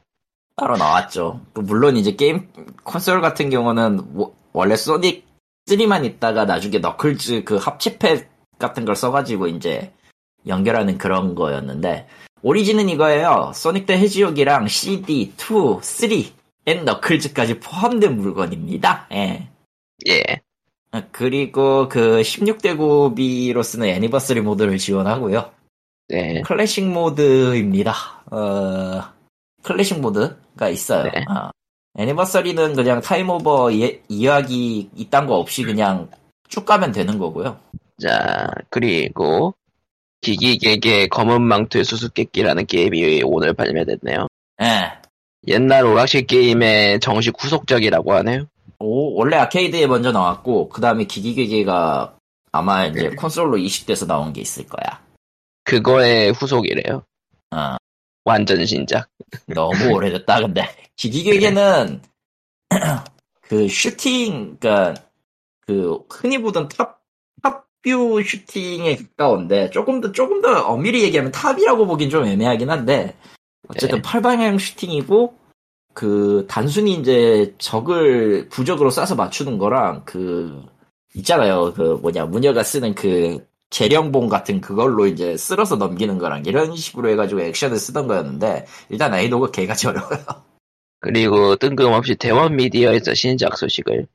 따로 0.56 0.76
나왔죠. 0.76 1.40
또 1.54 1.62
물론 1.62 1.96
이제 1.96 2.12
게임 2.14 2.48
콘솔 2.84 3.20
같은 3.22 3.50
경우는 3.50 4.14
워- 4.14 4.34
원래 4.52 4.76
Sonic 4.76 5.26
3만 5.68 6.04
있다가 6.04 6.44
나중에 6.44 6.78
Knuckles 6.78 7.44
그 7.44 7.56
합치팩 7.56 8.28
같은 8.58 8.84
걸 8.84 8.94
써가지고 8.94 9.48
이제 9.48 9.92
연결하는 10.46 10.98
그런 10.98 11.34
거였는데 11.34 12.06
Origins는 12.42 12.88
이거예요. 12.88 13.52
Sonic 13.54 13.86
the 13.86 13.98
Hedgehog이랑 13.98 14.68
CD, 14.68 15.32
2, 15.34 15.34
3, 15.82 16.10
and 16.66 16.84
Knuckles까지 16.84 17.60
포함된 17.60 18.16
물건입니다. 18.16 19.06
예. 19.12 19.48
예, 20.08 20.22
아, 20.90 21.02
그리고 21.10 21.88
그 21.88 22.20
16대 22.20 22.76
9비로 22.76 23.62
쓰는 23.62 23.88
anniversary 23.88 24.40
모드를 24.40 24.78
지원하고요. 24.78 25.50
네, 26.08 26.42
클래식 26.42 26.86
모드입니다. 26.88 27.92
어, 28.30 29.02
클래식 29.62 30.00
모드가 30.00 30.68
있어요. 30.68 31.10
네. 31.10 31.24
아, 31.28 31.50
anniversary는 31.98 32.74
그냥 32.74 33.00
time 33.00 33.35
over 33.35 33.70
이, 33.72 34.00
이야기 34.08 34.90
이딴 34.94 35.26
거 35.26 35.36
없이 35.36 35.64
그냥 35.64 36.08
쭉 36.48 36.64
가면 36.64 36.92
되는 36.92 37.18
거고요. 37.18 37.58
자, 38.00 38.46
그리고 38.70 39.54
기기계계 40.20 41.08
검은 41.08 41.42
망토의 41.42 41.84
수수께끼라는 41.84 42.66
게임이 42.66 43.22
오늘 43.24 43.52
발매됐네요. 43.54 44.26
예. 44.62 44.92
옛날 45.46 45.84
오락실 45.84 46.26
게임의 46.26 47.00
정식 47.00 47.34
후속작이라고 47.38 48.14
하네요. 48.14 48.46
오, 48.78 49.14
원래 49.14 49.36
아케이드에 49.36 49.86
먼저 49.86 50.12
나왔고, 50.12 50.68
그 50.68 50.80
다음에 50.80 51.04
기기계계가 51.04 52.16
아마 52.52 52.86
이제 52.86 53.10
네. 53.10 53.14
콘솔로 53.14 53.58
이식돼서 53.58 54.06
나온 54.06 54.32
게 54.32 54.40
있을 54.40 54.66
거야. 54.66 55.00
그거의 55.64 56.32
후속이래요. 56.32 57.02
어, 57.54 57.76
완전 58.24 58.64
신작. 58.66 59.08
너무 59.46 59.72
오래됐다, 59.94 60.40
근데. 60.40 60.68
기기계계는, 60.96 62.02
그 63.42 63.68
슈팅, 63.68 64.56
그니까, 64.58 64.94
그, 65.60 65.98
흔히 66.10 66.38
보던 66.38 66.68
top, 66.68 66.95
top-view 67.86 68.22
슈팅에 68.24 68.96
가까운데, 68.96 69.70
조금 69.70 70.00
더, 70.00 70.10
조금 70.10 70.42
더 70.42 70.66
엄밀히 70.66 71.04
얘기하면 71.04 71.30
top이라고 71.30 71.86
보긴 71.86 72.10
좀 72.10 72.26
애매하긴 72.26 72.68
한데, 72.68 73.16
어쨌든 73.68 73.98
네. 73.98 74.02
팔방향 74.02 74.58
슈팅이고, 74.58 75.34
그, 75.94 76.46
단순히 76.48 76.94
이제 76.94 77.54
적을 77.58 78.48
부적으로 78.48 78.90
쏴서 78.90 79.16
맞추는 79.16 79.58
거랑, 79.58 80.02
그, 80.04 80.62
있잖아요. 81.14 81.72
그, 81.74 81.98
뭐냐, 82.02 82.26
무녀가 82.26 82.62
쓰는 82.62 82.94
그, 82.94 83.46
제령봉 83.70 84.28
같은 84.28 84.60
그걸로 84.60 85.06
이제 85.06 85.36
쓸어서 85.36 85.76
넘기는 85.76 86.18
거랑 86.18 86.44
이런 86.46 86.76
식으로 86.76 87.08
해가지고 87.10 87.40
액션을 87.40 87.78
쓰던 87.78 88.08
거였는데, 88.08 88.66
일단 88.90 89.12
난이도가 89.12 89.50
개같이 89.52 89.86
어려워요. 89.86 90.18
그리고 91.00 91.56
뜬금없이 91.56 92.16
대원 92.16 92.56
미디어에서 92.56 93.14
신작 93.14 93.56
소식을 93.56 94.06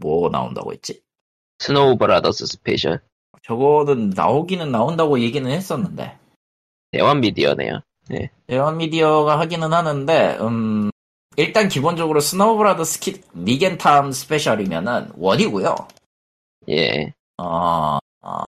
뭐 0.00 0.28
나온다고 0.30 0.72
했지? 0.72 1.02
스노우 1.60 1.96
브라더스 1.96 2.46
스페셜 2.46 3.00
저거는 3.42 4.10
나오기는 4.10 4.72
나온다고 4.72 5.20
얘기는 5.20 5.48
했었는데 5.48 6.18
대원 6.90 7.20
미디어네요. 7.20 7.82
대원 8.46 8.78
미디어가 8.78 9.38
하기는 9.38 9.72
하는데 9.72 10.38
음 10.40 10.90
일단 11.36 11.68
기본적으로 11.68 12.20
스노우 12.20 12.56
브라더스 12.56 13.22
닉 13.34 13.60
앤 13.60 13.86
톰 13.86 14.12
스페셜이면은 14.12 15.12
one이고요. 15.16 15.76
예, 16.70 17.12
어, 17.38 17.98
어, 18.22 18.42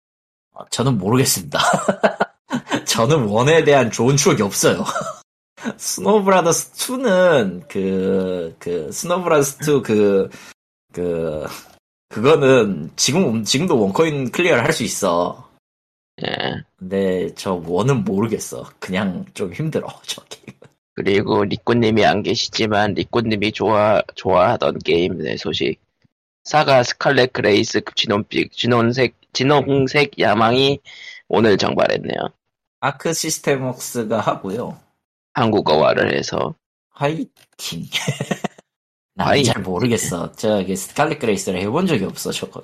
저는 0.71 0.99
모르겠습니다. 0.99 1.59
저는 2.87 3.25
one에 3.25 3.65
대한 3.65 3.91
좋은 3.91 4.17
추억이 4.17 4.43
없어요. 4.43 4.85
스노우 5.77 6.23
브라더스 6.23 6.73
2는 6.73 7.69
그, 7.69 8.55
그, 8.59 8.91
스노우 8.93 9.23
브라더스 9.23 9.59
2 9.63 9.83
그, 9.83 10.31
그, 10.93 11.47
그거는 12.09 12.91
지금, 12.97 13.45
지금도 13.45 13.81
one 13.81 14.02
coin 14.02 14.31
clear를 14.31 14.65
할 14.65 14.73
수 14.73 14.83
있어. 14.83 15.49
예. 16.27 16.63
근데 16.77 17.33
저 17.35 17.55
one은 17.55 18.05
모르겠어. 18.05 18.69
그냥 18.79 19.25
좀 19.35 19.53
힘들어, 19.53 19.87
저 20.05 20.23
게임. 20.25 20.59
그리고 20.95 21.45
리꾸님이 21.45 22.05
안 22.05 22.23
계시지만 22.23 22.95
리꾸님이 22.95 23.53
좋아 23.53 24.03
좋아하던 24.17 24.81
게임의 24.81 25.39
소식. 25.39 25.79
사가 26.45 26.83
스칼렛 26.83 27.33
그레이스 27.33 27.83
진홍빛 27.95 28.53
진홍색 28.53 29.15
진홍색 29.33 30.19
야망이 30.19 30.81
오늘 31.29 31.57
정발했네요. 31.57 32.19
아크 32.81 33.13
시스템웍스가 33.13 34.19
하고요. 34.19 34.81
한국어화를 35.35 36.17
해서 36.17 36.55
화이팅. 36.91 37.85
화이- 39.19 39.43
난 39.45 39.54
잘 39.54 39.63
모르겠어. 39.63 40.33
저기 40.33 40.77
스칼렛 40.77 41.19
그레이스를 41.19 41.61
해본 41.61 41.87
적이 41.87 42.05
없어, 42.05 42.31
저거. 42.31 42.63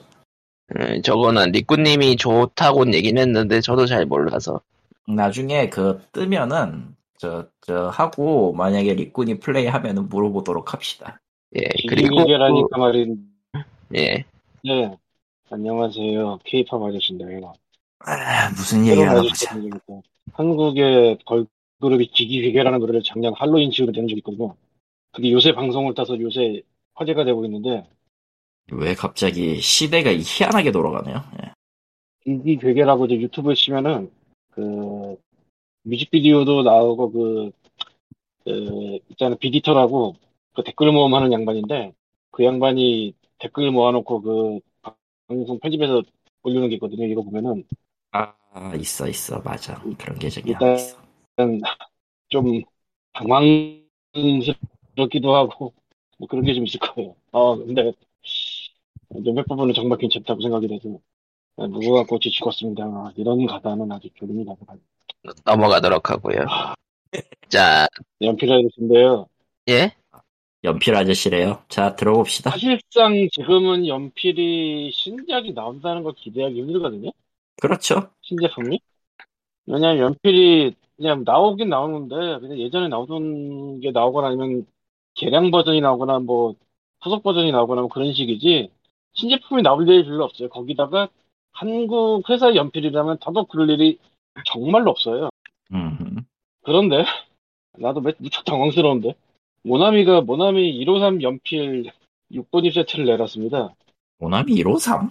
음, 0.76 1.02
저거는 1.02 1.52
리꾸님이 1.52 2.16
좋다고는 2.16 2.94
얘기는 2.94 3.20
했는데 3.20 3.60
저도 3.60 3.86
잘 3.86 4.06
몰라서 4.06 4.60
나중에 5.06 5.68
그 5.68 6.00
뜨면은 6.12 6.94
저, 7.18 7.46
저 7.60 7.88
하고 7.88 8.52
만약에 8.54 8.94
리꾼이 8.94 9.40
플레이 9.40 9.66
하면은 9.66 10.08
물어보도록 10.08 10.72
합시다. 10.72 11.20
예 11.56 11.60
그리고 11.88 12.16
기기계라니까 12.16 12.78
말인. 12.78 13.18
예 13.94 14.24
네. 14.64 14.96
안녕하세요. 15.50 16.38
케이팝 16.44 16.82
아저씨인데요. 16.82 17.52
아, 18.00 18.48
무슨 18.50 18.86
얘기를 18.86 19.08
하나 19.08 19.20
보자. 19.20 19.54
한국의 20.32 21.18
걸그룹이 21.26 22.06
기기계계라는 22.06 22.80
노래를 22.80 23.02
작년 23.04 23.34
할로윈 23.36 23.70
치고로 23.70 23.92
낸 23.92 24.08
적이 24.08 24.18
있거든요. 24.20 24.54
그게 25.14 25.30
요새 25.32 25.52
방송을 25.52 25.94
타서 25.94 26.18
요새 26.20 26.62
화제가 26.94 27.24
되고 27.24 27.44
있는데 27.44 27.86
왜 28.72 28.94
갑자기 28.94 29.60
시대가 29.60 30.10
희한하게 30.12 30.72
돌아가네요. 30.72 31.22
예. 31.42 31.52
기기계계라고 32.24 33.06
이제 33.06 33.16
유튜브에 33.16 33.54
치면은 33.54 34.10
그 34.50 35.16
뮤직비디오도 35.82 36.62
나오고 36.62 37.12
그, 37.12 37.50
그 38.44 38.98
있잖아 39.10 39.36
비디터라고 39.36 40.14
그 40.54 40.62
댓글 40.64 40.92
모음하는 40.92 41.32
양반인데 41.32 41.92
그 42.30 42.44
양반이 42.44 43.14
댓글 43.38 43.70
모아놓고 43.70 44.22
그 44.22 44.60
방송 45.28 45.58
편집해서 45.58 46.02
올리는 46.42 46.68
게 46.68 46.74
있거든요. 46.76 47.04
이거 47.06 47.22
보면은 47.22 47.64
아, 48.12 48.74
있어, 48.76 49.08
있어. 49.08 49.40
맞아. 49.40 49.80
그런 49.98 50.18
계정이 50.18 50.46
일단- 50.50 50.62
하나 50.68 50.74
있어. 50.74 50.98
좀 52.28 52.62
당황스 53.12 54.54
럽기도 54.96 55.34
하고 55.34 55.72
뭐 56.18 56.28
그런 56.28 56.44
게 56.44 56.54
좀 56.54 56.64
있을 56.66 56.80
거예요. 56.80 57.14
아 57.32 57.56
근데 57.56 57.92
몇몇 59.08 59.44
부분은 59.46 59.74
정말 59.74 59.98
괜찮다고 59.98 60.40
생각이 60.40 60.68
돼서 60.68 60.98
누구가 61.56 62.04
꽃이 62.04 62.30
죽었습니다. 62.32 63.12
이런 63.16 63.46
가사는 63.46 63.90
아주 63.92 64.08
졸음이 64.14 64.44
나서 64.44 64.58
넘어가도록 65.44 66.10
하고요. 66.10 66.46
자 67.48 67.86
연필 68.22 68.52
아저씨인데요. 68.52 69.26
예? 69.68 69.92
연필 70.64 70.94
아저씨래요. 70.96 71.62
자, 71.68 71.94
들어봅시다. 71.94 72.50
사실상 72.50 73.28
지금은 73.32 73.86
연필이 73.86 74.90
신작이 74.92 75.52
나온다는 75.52 76.02
걸 76.02 76.14
기대하기 76.14 76.58
힘들거든요. 76.58 77.10
그렇죠. 77.60 78.10
신제품이. 78.22 78.80
왜냐면 79.66 79.98
연필이 79.98 80.74
그냥 80.96 81.22
나오긴 81.24 81.68
나오는데 81.68 82.14
그냥 82.40 82.58
예전에 82.58 82.88
나오던 82.88 83.80
게 83.80 83.90
나오거나 83.90 84.28
아니면 84.28 84.66
개량 85.14 85.50
버전이 85.50 85.80
나오거나 85.80 86.18
뭐 86.20 86.54
후속 87.02 87.22
버전이 87.22 87.52
나오거나 87.52 87.82
뭐 87.82 87.88
그런 87.90 88.12
식이지 88.12 88.70
신제품이 89.14 89.62
나올 89.62 89.88
일이 89.88 90.04
별로 90.04 90.24
없어요. 90.24 90.48
거기다가 90.48 91.08
한국 91.52 92.28
회사 92.28 92.54
연필이라면 92.54 93.18
더더욱 93.20 93.48
그럴 93.48 93.70
일이 93.70 93.98
정말로 94.46 94.90
없어요. 94.90 95.30
음. 95.72 96.24
그런데 96.62 97.04
나도 97.78 98.00
매- 98.00 98.12
무척 98.18 98.44
당황스러운데 98.44 99.14
모나미가 99.62 100.22
모나미 100.22 100.78
153 100.84 101.22
연필 101.22 101.90
6번 102.32 102.64
입 102.64 102.74
세트를 102.74 103.04
내놨습니다. 103.06 103.74
모나미 104.18 104.56
153? 104.56 105.10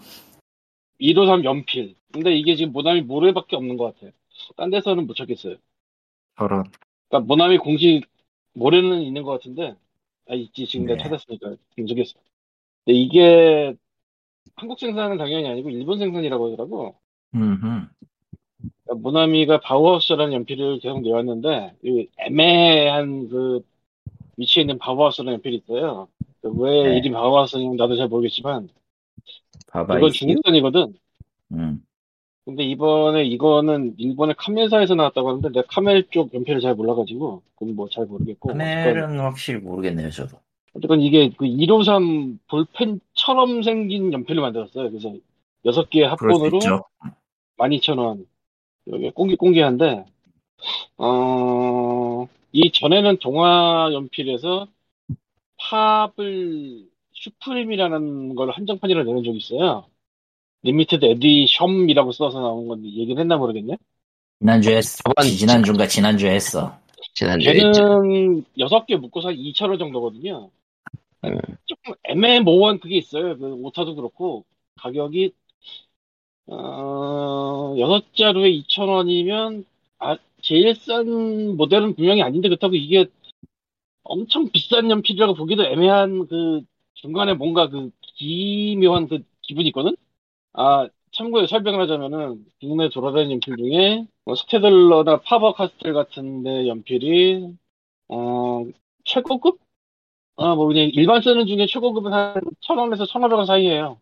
153 1.00 1.44
연필. 1.46 1.96
근데 2.12 2.36
이게 2.36 2.56
지금 2.56 2.72
모나미 2.74 3.02
모래밖에 3.02 3.56
없는 3.56 3.78
것 3.78 3.94
같아요. 3.94 4.12
딴 4.58 4.70
데서는 4.70 5.08
못 5.08 5.16
찾겠어요. 5.16 5.56
저런. 6.38 6.64
그러니까 7.10 7.28
모나미 7.28 7.58
공식 7.58 8.04
모래는 8.54 9.02
있는 9.02 9.24
것 9.24 9.32
같은데 9.32 9.76
아 10.30 10.36
있지 10.36 10.65
지금 10.65 10.86
네. 10.86 10.94
내가 10.94 11.03
찾았으니까 11.03 11.56
검색했어. 11.75 12.20
근데 12.86 13.00
이게 13.00 13.75
한국 14.56 14.80
생산은 14.80 15.18
당연히 15.18 15.48
아니고 15.48 15.70
일본 15.70 16.00
생산이라고 16.00 16.51
하더라고. 16.51 16.96
음. 17.36 17.88
그러니까 18.86 19.01
모나미가 19.01 19.60
바우하우스라는 19.60 20.34
연필을 20.34 20.80
계속 20.80 21.01
내왔는데 21.01 21.75
이 21.84 22.08
애매한 22.18 23.30
그 23.30 23.62
위치에 24.38 24.62
있는 24.62 24.77
바우하우스라는 24.77 25.34
연필이 25.34 25.58
있어요. 25.58 26.08
왜 26.44 26.84
네. 26.84 26.98
이름 26.98 27.13
바우하우스인지 27.13 27.77
나도 27.77 27.96
잘 27.96 28.08
모르겠지만. 28.08 28.70
이건 29.74 30.06
이 30.06 30.12
중국산이거든. 30.12 30.94
음. 31.53 31.84
근데 32.46 32.64
이번에 32.64 33.24
이거는 33.24 33.96
일본의 33.98 34.36
카멜사에서 34.38 34.96
나왔다고 34.96 35.30
하는데 35.30 35.50
내가 35.50 35.66
카멜 35.70 36.10
쪽 36.12 36.34
연필을 36.34 36.60
잘 36.60 36.76
몰라가지고 36.76 37.42
그건 37.56 37.76
뭐 37.76 37.88
잘 37.90 38.06
모르겠고 38.06 38.50
카멜은 38.50 39.20
확실히 39.20 39.60
모르겠네요, 39.62 40.10
저도. 40.10 40.38
어쨌건 40.74 41.02
이게 41.02 41.30
그 41.38 41.46
153 41.46 42.40
볼펜처럼 42.50 43.62
생긴 43.64 44.12
연필을 44.12 44.42
만들었어요. 44.42 44.90
그래서 44.90 45.14
6개의 45.66 46.18
그럴 46.18 46.34
수 46.36 46.44
합본으로 46.44 46.58
있죠. 46.58 46.84
12,000원. 47.58 48.26
여기 48.92 49.12
꽁기꽁기한데, 49.12 50.04
어, 50.98 52.28
이 52.52 52.72
전에는 52.72 53.18
동아 53.20 53.90
연필에서 53.94 54.68
팝을 55.70 56.90
슈프림이라는 57.14 58.36
걸 58.36 58.50
한정판이라 58.50 59.04
내는 59.04 59.24
적이 59.24 59.38
있어요. 59.38 59.86
limited 60.63 61.06
edition이라고 61.06 62.12
써서 62.13 62.39
나온 62.39 62.67
건데 62.67 62.88
얘기는 62.89 63.20
했나 63.20 63.38
모르겠네. 63.38 63.77
지난주에 64.39 64.77
했어. 64.77 65.03
저번- 65.03 65.25
지난주인가 65.27 65.88
지난주에 65.88 66.32
했어. 66.32 66.77
지난주에 67.13 67.53
있죠. 67.53 67.72
걔는 67.72 68.46
6개 68.58 68.96
묶어서 68.98 69.29
2,000원 69.32 69.77
정도거든요. 69.77 70.50
음. 71.25 71.38
조금 71.65 71.93
애매모호한 72.03 72.79
그게 72.79 72.98
있어요. 72.98 73.38
그 73.38 73.53
오타도 73.53 73.96
그렇고 73.96 74.46
가격이 74.75 75.32
어, 76.48 77.74
6자루에 77.77 78.51
2,000원이면 78.67 79.65
아, 80.00 80.17
제일 80.41 80.75
싼 80.75 81.55
모델은 81.55 81.96
분명히 81.96 82.22
아닌데 82.22 82.50
그렇다고 82.50 82.75
이게 82.75 83.05
엄청 84.03 84.50
비싼 84.50 84.89
연필이라고 84.91 85.36
보기도 85.36 85.63
애매한 85.65 86.27
그 86.27 86.62
중간에 86.96 87.34
뭔가 87.34 87.70
그 87.70 87.89
기묘한 88.01 89.08
그 89.08 89.24
기분이 89.41 89.70
있거든? 89.70 89.96
아, 90.54 90.88
참고에 91.12 91.48
설명을 91.48 91.82
하자면은 91.82 92.46
국내 92.60 92.90
돌아다니는 92.90 93.34
연필 93.34 93.56
중에 93.58 94.08
뭐 94.26 94.36
스테들러나 94.36 95.22
파버 95.22 95.54
카스텔 95.54 95.94
같은 95.94 96.44
데 96.44 96.68
연필이 96.68 97.56
어, 98.10 98.66
최고급? 99.06 99.60
아, 100.38 100.56
뭐 100.56 100.68
그냥 100.68 100.90
일반 100.94 101.22
쓰는 101.22 101.48
중에 101.48 101.68
최고급은 101.68 102.14
한 102.14 102.42
1,000원에서 102.62 103.06
1,500원 103.06 103.46
사이에요. 103.46 104.00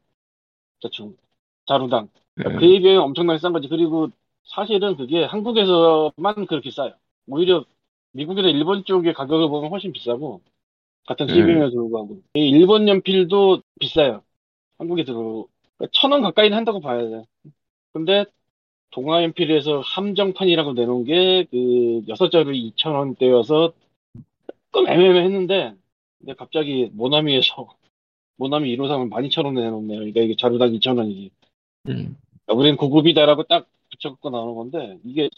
대충. 0.81 1.17
자루당. 1.65 2.09
음. 2.39 2.57
그에 2.59 2.79
비해 2.79 2.95
엄청나게 2.97 3.39
싼 3.39 3.53
거지. 3.53 3.67
그리고 3.67 4.09
사실은 4.43 4.97
그게 4.97 5.23
한국에서만 5.23 6.47
그렇게 6.47 6.71
싸요. 6.71 6.93
오히려 7.27 7.65
미국이나 8.13 8.49
일본 8.49 8.83
쪽의 8.85 9.13
가격을 9.13 9.49
보면 9.49 9.71
훨씬 9.71 9.91
비싸고 9.91 10.41
같은 11.07 11.27
수입임에도 11.27 11.71
불구하고 11.75 12.21
이 12.35 12.49
일본 12.49 12.87
연필도 12.87 13.61
비싸요. 13.79 14.23
한국에 14.77 15.03
들어 15.05 15.47
천 15.91 16.11
원 16.11 16.21
가까이는 16.21 16.55
한다고 16.57 16.79
봐야 16.79 17.01
돼. 17.07 17.23
근데 17.93 18.25
동아 18.91 19.23
연필에서 19.23 19.79
함정판이라고 19.81 20.73
내놓은 20.73 21.05
게 21.05 21.45
그 21.51 22.03
여섯 22.07 22.29
자루 22.29 22.51
2천 22.51 22.93
원대여서 22.93 23.73
조금 24.71 24.87
애매했는데 24.87 25.75
근데 26.19 26.33
갑자기 26.35 26.89
모나미에서 26.93 27.69
모나미 28.37 28.75
153을 28.77 29.09
12,000원에 29.11 29.55
내놓네요. 29.55 29.99
그러니까 29.99 30.21
이게 30.21 30.35
자루당 30.35 30.71
2,000원이지. 30.71 31.29
음. 31.89 32.17
우리는 32.47 32.75
고급이다라고 32.77 33.43
딱 33.43 33.67
붙여갖고 33.91 34.29
나오는 34.29 34.55
건데 34.55 34.97
이게 35.05 35.29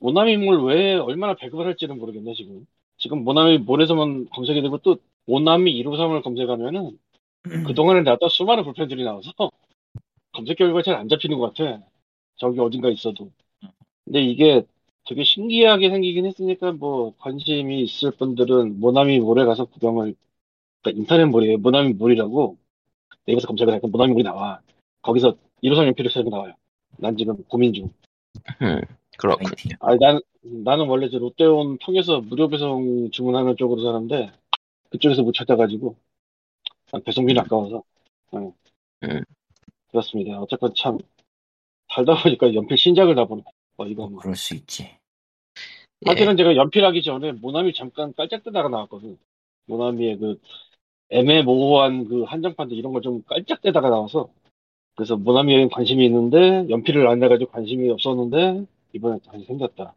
모나미물 0.00 0.62
왜 0.64 0.94
얼마나 0.96 1.34
배급을 1.34 1.66
할지는 1.66 1.98
모르겠네 1.98 2.34
지금 2.34 2.66
지금 2.98 3.24
모나미 3.24 3.58
몰에서만 3.58 4.28
검색이 4.30 4.62
되고 4.62 4.78
또 4.78 4.98
모나미 5.26 5.82
153을 5.82 6.22
검색하면은 6.22 6.98
그동안에 7.66 8.02
나왔던 8.02 8.28
수많은 8.28 8.64
불펜들이 8.64 9.04
나와서 9.04 9.32
검색 10.32 10.58
결과가 10.58 10.82
잘 10.82 10.96
안 10.96 11.08
잡히는 11.08 11.38
것 11.38 11.54
같아. 11.54 11.82
저기 12.36 12.60
어딘가 12.60 12.88
있어도. 12.90 13.30
근데 14.04 14.22
이게 14.22 14.62
되게 15.06 15.24
신기하게 15.24 15.90
생기긴 15.90 16.26
했으니까 16.26 16.72
뭐 16.72 17.14
관심이 17.18 17.82
있을 17.82 18.12
분들은 18.12 18.80
모나미 18.80 19.20
몰에 19.20 19.44
가서 19.44 19.64
구경을 19.66 20.14
그러니까 20.82 21.00
인터넷 21.00 21.24
몰이에요. 21.26 21.58
모나미 21.58 21.94
몰이라고. 21.94 22.56
네이버에서 23.26 23.46
검색을 23.48 23.72
하니까 23.74 23.88
모나미 23.88 24.12
몰이 24.12 24.24
나와. 24.24 24.60
거기서 25.02 25.36
153 25.62 25.86
연필을 25.88 26.10
새고 26.10 26.30
나와요. 26.30 26.54
난 26.98 27.16
지금 27.16 27.42
고민 27.44 27.72
중. 27.72 27.90
음. 28.62 28.80
그렇군. 29.18 29.44
파이팅. 29.44 29.72
아, 29.80 29.96
난, 29.96 30.20
나는 30.42 30.86
원래 30.86 31.08
저 31.10 31.18
롯데온 31.18 31.78
통해서 31.78 32.20
무료 32.20 32.48
배송 32.48 33.10
주문하는 33.10 33.56
쪽으로 33.56 33.82
사는데, 33.82 34.30
그쪽에서 34.90 35.22
못 35.22 35.32
찾아가지고, 35.32 35.96
난 35.96 36.07
배송비는 37.04 37.42
아까워서, 37.42 37.82
응. 38.34 38.52
음. 39.04 39.22
그렇습니다. 39.88 40.40
어쨌건 40.40 40.72
참, 40.76 40.98
살다 41.94 42.22
보니까 42.22 42.52
연필 42.54 42.76
신작을 42.76 43.14
다 43.14 43.24
보네. 43.24 43.42
어, 43.76 43.86
이거 43.86 44.08
뭐. 44.08 44.20
그럴 44.20 44.36
수 44.36 44.54
있지. 44.54 44.84
예. 46.06 46.10
사실은 46.10 46.36
제가 46.36 46.54
연필하기 46.56 47.02
전에 47.02 47.32
모나미 47.32 47.72
잠깐 47.72 48.12
깔짝 48.14 48.44
대다가 48.44 48.68
나왔거든. 48.68 49.18
모나미의 49.66 50.18
그, 50.18 50.40
애매모호한 51.10 52.04
그 52.08 52.22
한정판들 52.24 52.76
이런 52.76 52.92
걸 52.92 53.02
좀 53.02 53.22
깔짝 53.24 53.60
대다가 53.62 53.88
나와서, 53.90 54.30
그래서 54.94 55.16
모나미에 55.16 55.68
관심이 55.68 56.04
있는데, 56.06 56.68
연필을 56.68 57.06
안 57.06 57.22
해가지고 57.22 57.50
관심이 57.50 57.88
없었는데, 57.90 58.66
이번에 58.92 59.18
다시 59.20 59.44
생겼다. 59.46 59.94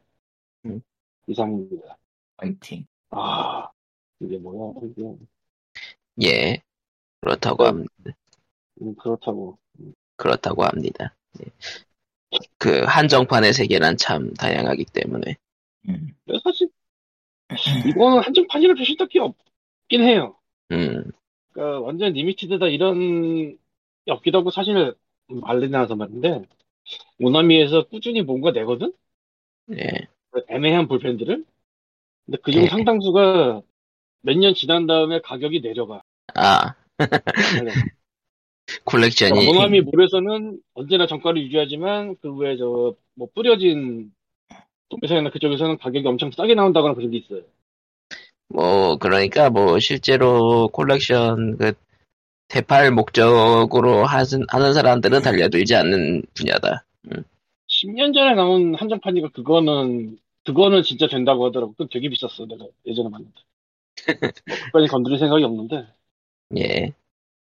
음. 0.65 0.81
이상입니다. 1.27 1.97
파이팅. 2.37 2.85
아, 3.09 3.69
이게 4.19 4.37
뭐야, 4.37 4.73
이게. 4.83 5.15
예. 6.23 6.61
그렇다고 7.21 7.63
어. 7.63 7.67
합니다. 7.67 7.89
음, 8.81 8.95
그렇다고. 8.95 9.57
그렇다고 10.17 10.63
합니다. 10.63 11.15
예. 11.39 11.45
그 12.57 12.83
한정판의 12.85 13.53
세계란 13.53 13.97
참 13.97 14.33
다양하기 14.33 14.85
때문에 14.93 15.37
음. 15.89 16.15
사실, 16.43 16.69
이거는 17.87 18.19
한정판이라 18.23 18.75
표시 18.75 18.95
딱히 18.97 19.19
없긴 19.19 20.01
해요. 20.03 20.37
음. 20.71 21.11
그러니까 21.51 21.81
완전 21.81 22.13
리미티드다 22.13 22.67
이런, 22.67 23.57
게 24.05 24.11
없기도 24.11 24.39
하고 24.39 24.51
사실, 24.51 24.95
말리 25.27 25.69
나와서 25.69 25.95
말인데, 25.95 26.43
모나미에서 27.19 27.87
꾸준히 27.87 28.21
뭔가 28.21 28.51
내거든? 28.51 28.93
예. 29.71 30.07
그 30.31 30.41
애매한 30.49 30.87
볼펜들을? 30.87 31.45
근데 32.25 32.37
그중 32.43 32.63
예. 32.63 32.67
상당수가 32.67 33.61
몇 34.21 34.37
년 34.37 34.53
지난 34.53 34.87
다음에 34.87 35.19
가격이 35.21 35.61
내려가. 35.61 36.03
아 36.35 36.59
내려가. 36.61 36.80
콜렉션이 38.85 39.45
모나미 39.45 39.81
몰에서는 39.81 40.59
언제나 40.73 41.07
정가를 41.07 41.41
유지하지만, 41.43 42.15
그 42.21 42.33
외에 42.35 42.57
저, 42.57 42.95
뭐 43.15 43.27
뿌려진, 43.33 44.11
도매상이나 44.89 45.29
그쪽에서는 45.29 45.77
가격이 45.77 46.07
엄청 46.07 46.31
싸게 46.31 46.55
나온다거나 46.55 46.93
그런 46.93 47.11
게 47.11 47.17
있어요. 47.17 47.41
뭐 48.49 48.97
그러니까 48.97 49.49
뭐 49.49 49.79
실제로 49.79 50.67
콜렉션 50.67 51.57
그 51.57 51.73
대팔 52.49 52.91
목적으로 52.91 54.03
하는, 54.05 54.45
하는 54.49 54.73
사람들은 54.73 55.21
달려들지 55.21 55.75
않는 55.75 56.23
분야다. 56.33 56.83
10년 57.67 58.13
전에 58.13 58.35
나온 58.35 58.75
한정판이가 58.75 59.29
그거는 59.29 60.17
그거는 60.43 60.83
진짜 60.83 61.07
된다고 61.07 61.45
하더라고. 61.45 61.71
그건 61.71 61.87
되게 61.89 62.09
비쌌어. 62.09 62.45
내가 62.47 62.65
예전에 62.85 63.09
봤는데. 63.09 63.41
뭐 64.49 64.55
끝까지 64.71 64.87
건드릴 64.87 65.17
생각이 65.17 65.43
없는데. 65.43 65.87
예. 66.57 66.93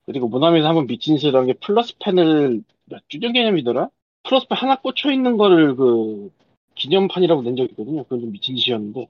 그리고 0.07 0.29
모나미에서 0.29 0.68
한번 0.68 0.87
미친 0.87 1.16
짓을 1.16 1.37
한게 1.37 1.55
플러스 1.55 1.94
펜을 1.99 2.62
몇 2.87 3.03
주년 3.09 3.33
개념이더라? 3.33 3.88
플러스 4.25 4.46
펜 4.49 4.59
하나 4.59 4.77
꽂혀 4.81 5.12
있는 5.12 5.37
거를 5.37 5.77
그 5.77 6.31
기념판이라고 6.75 7.42
낸 7.42 7.57
적이 7.57 7.70
있거든요. 7.73 8.05
그건 8.05 8.20
좀 8.20 8.33
미친 8.33 8.57
짓이었는데. 8.57 9.09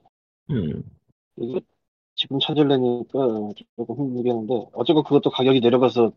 음. 0.49 0.83
이게 1.37 1.61
지금 2.15 2.39
찾으려니까 2.39 3.53
조금 3.77 3.95
힘들겠는데. 3.95 4.67
어쨌건 4.73 5.03
그것도 5.03 5.29
가격이 5.29 5.59
내려가서 5.59 6.11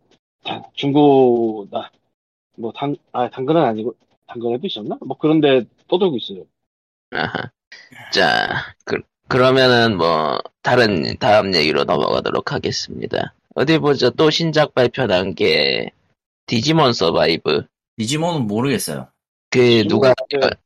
중고 0.74 1.66
나 1.70 1.90
뭐 2.56 2.72
당, 2.72 2.94
아, 3.12 3.28
당근은 3.30 3.62
아니고 3.62 3.94
당근에도 4.26 4.66
있었나? 4.66 4.98
뭐 5.04 5.16
그런데 5.18 5.64
떠들고 5.88 6.16
있어요. 6.16 6.44
아하. 7.10 7.50
자, 8.12 8.74
그, 8.84 8.98
그러면은 9.28 9.96
뭐 9.96 10.38
다른 10.62 11.16
다음 11.18 11.54
얘기로 11.54 11.84
넘어가도록 11.84 12.52
하겠습니다. 12.52 13.34
어디 13.54 13.78
보자 13.78 14.10
또 14.10 14.30
신작 14.30 14.74
발표한 14.74 15.34
게 15.34 15.90
디지몬 16.46 16.92
서바이브. 16.92 17.64
디지몬은 17.96 18.46
모르겠어요. 18.46 19.08
그 19.50 19.84
누가 19.86 20.12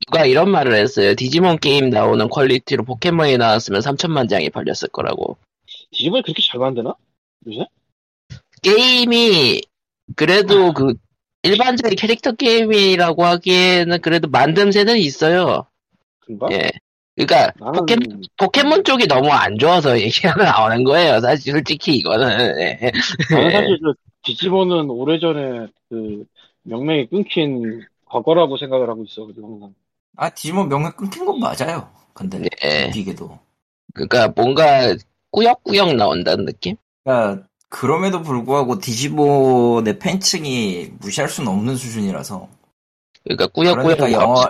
누가 0.07 0.25
이런 0.25 0.51
말을 0.51 0.75
했어요. 0.75 1.15
디지몬 1.15 1.59
게임 1.59 1.91
나오는 1.91 2.27
퀄리티로 2.29 2.85
포켓몬이 2.85 3.37
나왔으면 3.37 3.83
3천만 3.83 4.31
장이 4.31 4.49
팔렸을 4.49 4.89
거라고. 4.91 5.37
디지몬이 5.93 6.23
그렇게 6.23 6.43
잘 6.43 6.59
만드나? 6.59 6.95
요새? 7.47 7.67
게임이 8.63 9.61
그래도 10.17 10.73
그 10.73 10.95
일반적인 11.43 11.97
캐릭터 11.97 12.33
게임이라고 12.33 13.25
하기에는 13.25 14.01
그래도 14.01 14.29
만듦새는 14.29 14.99
있어요. 14.99 15.67
그런가? 16.21 16.49
예. 16.53 16.71
그러니까 17.19 17.53
나는 17.59 17.73
포켓 17.73 17.99
포켓몬 18.37 18.85
쪽이 18.85 19.09
너무 19.09 19.31
안 19.31 19.59
좋아서 19.59 19.99
얘기가 20.01 20.35
나오는 20.35 20.85
거예요. 20.85 21.21
사실 21.21 21.53
솔직히 21.53 21.97
이거는 21.97 22.61
예. 22.61 22.93
나는 23.31 23.51
사실 23.51 23.79
그 23.83 23.95
디지몬은 24.23 24.89
오래전에 24.89 25.67
그 25.89 26.25
명맥이 26.63 27.09
끊긴 27.11 27.83
과거라고 28.07 28.57
생각을 28.57 28.89
하고 28.89 29.05
있어. 29.05 29.27
그리고 29.27 29.55
항상. 29.55 29.75
아 30.17 30.31
디지몬 30.31 30.69
명맥 30.69 30.97
끊긴 30.97 31.25
건 31.25 31.41
맞아요. 31.41 31.89
근데 32.15 32.41
예. 32.65 32.87
웃기게도. 32.87 33.39
그러니까 33.95 34.29
뭔가 34.29 34.95
꾸역꾸역 35.31 35.95
나온다는 35.97 36.45
느낌? 36.45 36.77
그러니까 37.05 37.47
그럼에도 37.69 38.23
불구하고 38.23 38.79
디지몬의 38.79 39.99
팬층이 39.99 40.93
무시할 41.01 41.29
수는 41.29 41.51
없는 41.51 41.77
수준이라서. 41.77 42.49
그러니까 43.29 43.47
꾸역꾸역 43.49 43.99
그러니까 43.99 44.13
영화. 44.13 44.49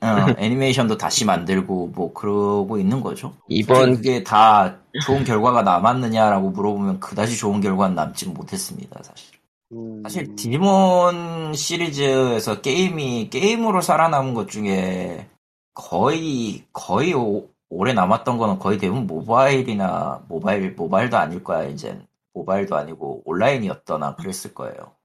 어, 0.00 0.34
애니메이션도 0.38 0.96
다시 0.96 1.24
만들고 1.24 1.88
뭐 1.88 2.12
그러고 2.14 2.78
있는 2.78 3.02
거죠. 3.02 3.34
이번 3.48 3.96
그게 3.96 4.22
다 4.24 4.76
좋은 5.04 5.24
결과가 5.24 5.62
남았느냐라고 5.62 6.50
물어보면 6.50 7.00
그다지 7.00 7.36
좋은 7.36 7.60
결과는 7.60 7.94
남지 7.94 8.28
못했습니다, 8.28 9.00
사실. 9.02 9.38
음, 9.72 10.02
사실 10.02 10.34
디지몬 10.34 11.52
시리즈에서 11.52 12.62
게임이 12.62 13.28
게임으로 13.28 13.82
살아남은 13.82 14.32
것 14.32 14.48
중에 14.48 15.28
거의 15.74 16.64
거의 16.72 17.12
오, 17.12 17.48
오래 17.68 17.92
남았던 17.92 18.38
거는 18.38 18.58
거의 18.58 18.78
대부분 18.78 19.06
모바일이나 19.06 20.22
모바일 20.28 20.72
모바일도 20.72 21.18
아닐 21.18 21.44
거야 21.44 21.64
이제 21.64 22.00
모바일도 22.32 22.76
아니고 22.76 23.22
온라인이었거나 23.26 24.16
그랬을 24.16 24.54
거예요. 24.54 24.97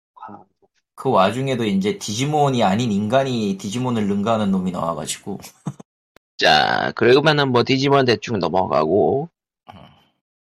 아, 0.95 1.01
그 1.01 1.09
와중에도 1.09 1.65
이제 1.65 1.97
디지몬이 1.97 2.63
아닌 2.63 2.91
인간이 2.91 3.57
디지몬을 3.59 4.07
능가하는 4.07 4.51
놈이 4.51 4.71
나와가지고 4.71 5.39
자 6.37 6.91
그러면은 6.95 7.51
뭐 7.51 7.63
디지몬 7.63 8.05
대충 8.05 8.39
넘어가고 8.39 9.29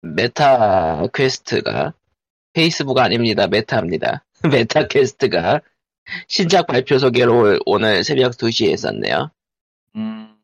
메타 0.01 1.07
퀘스트가 1.13 1.93
페이스북 2.51 2.99
아닙니다. 2.99 3.47
메타입니다. 3.47 4.23
메타 4.51 4.87
퀘스트가 4.87 5.61
신작 6.27 6.67
발표 6.67 6.99
소개로 6.99 7.59
오늘 7.65 8.03
새벽 8.03 8.33
2시에 8.33 8.71
했었네요. 8.71 9.31
음, 9.95 10.35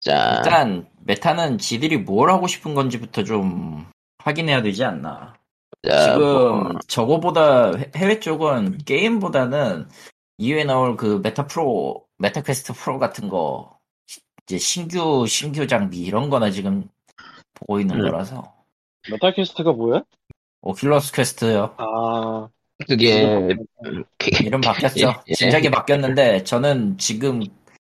자 0.00 0.42
일단 0.44 0.88
메타는 1.04 1.58
지들이 1.58 1.98
뭘 1.98 2.30
하고 2.30 2.48
싶은 2.48 2.74
건지부터 2.74 3.24
좀 3.24 3.86
확인해야 4.18 4.62
되지 4.62 4.84
않나. 4.84 5.37
자, 5.86 6.12
지금 6.14 6.18
뭐, 6.20 6.72
저거보다 6.88 7.76
해- 7.76 7.90
해외 7.96 8.20
쪽은 8.20 8.78
게임보다는 8.78 9.88
이후에 10.38 10.64
나올 10.64 10.96
그 10.96 11.20
메타 11.22 11.46
프로, 11.46 12.04
메타 12.18 12.42
퀘스트 12.42 12.72
프로 12.72 12.98
같은 12.98 13.28
거 13.28 13.78
이제 14.44 14.58
신규 14.58 15.26
신규 15.26 15.66
장비 15.66 16.00
이런 16.00 16.30
거나 16.30 16.50
지금 16.50 16.88
보고 17.54 17.80
있는 17.80 17.96
음. 17.96 18.10
거라서 18.10 18.54
메타 19.10 19.26
퀘스트가 19.26 19.72
뭐야? 19.72 20.02
오큘러스 20.62 21.14
퀘스트요. 21.14 21.74
아, 21.76 22.48
그게 22.86 23.56
이름 24.40 24.60
바뀌었죠. 24.60 25.22
예. 25.28 25.34
진작에 25.34 25.70
바뀌었는데 25.70 26.44
저는 26.44 26.98
지금 26.98 27.42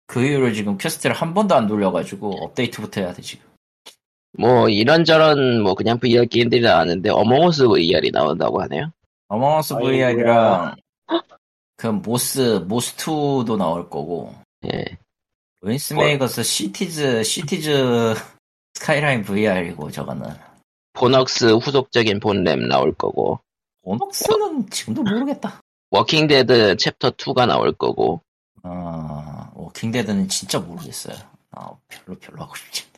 그 0.07 0.25
이후로 0.25 0.53
지금 0.53 0.79
퀘스트를 0.79 1.14
한 1.16 1.35
번도 1.35 1.55
안 1.55 1.66
돌려가지고 1.66 2.45
업데이트부터 2.45 3.01
해야 3.01 3.12
돼 3.12 3.23
지금. 3.23 3.47
뭐 4.38 4.68
이런저런 4.68 5.62
뭐 5.62 5.75
그냥 5.75 5.99
VR 5.99 6.27
게임들이 6.27 6.62
나왔는데 6.62 7.11
어몽어스 7.11 7.68
VR이 7.68 8.11
나온다고 8.11 8.62
하네요. 8.62 8.92
어몽어스. 9.29 9.75
VR이랑 9.75 10.77
그 11.77 11.87
모스 11.87 12.64
모스 12.68 12.97
2도 12.97 13.57
나올 13.57 13.90
거고 13.90 14.35
예. 14.73 14.85
윈스메이거스 15.62 16.42
시티즈 16.42 17.23
시티즈 17.23 18.14
스카이라인 18.75 19.23
VR이고 19.23 19.90
저거는 19.90 20.29
본웍스 20.92 21.52
후속작인 21.55 22.20
본랩 22.20 22.68
나올 22.68 22.92
거고 22.92 23.40
본웍스는 23.83 24.70
지금도 24.71 25.03
모르겠다. 25.03 25.61
워킹 25.90 26.27
데드 26.27 26.77
챕터 26.77 27.11
2가 27.11 27.47
나올 27.47 27.73
거고 27.73 28.23
어, 28.62 29.51
워킹데드는 29.55 30.29
진짜 30.29 30.59
모르겠어요. 30.59 31.16
아, 31.51 31.71
별로 31.88 32.18
별로 32.18 32.42
하고 32.42 32.55
싶지. 32.55 32.91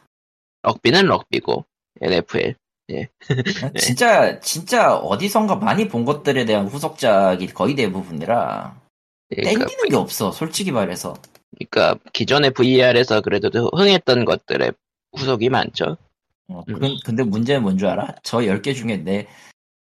럭비는 0.64 1.06
럭비고 1.06 1.64
NFL 2.00 2.54
진짜 3.78 4.38
진짜 4.40 4.94
어디선가 4.94 5.56
많이 5.56 5.88
본 5.88 6.04
것들에 6.04 6.44
대한 6.44 6.66
후속작이 6.66 7.46
거의 7.48 7.74
대부분이라 7.74 8.74
그러니까, 9.30 9.58
땡기는 9.66 9.88
게 9.88 9.96
없어. 9.96 10.30
솔직히 10.32 10.70
말해서. 10.70 11.14
그러니까 11.56 11.98
기존의 12.12 12.50
VR에서 12.50 13.20
그래도 13.22 13.48
흥했던 13.74 14.24
것들의 14.26 14.72
후속이 15.16 15.48
많죠. 15.48 15.96
어, 16.48 16.62
음. 16.68 16.78
근- 16.78 16.98
근데 17.04 17.22
문제는 17.22 17.62
뭔 17.62 17.78
줄 17.78 17.88
알아? 17.88 18.16
저 18.22 18.38
10개 18.38 18.74
중에 18.74 18.98
내 18.98 19.26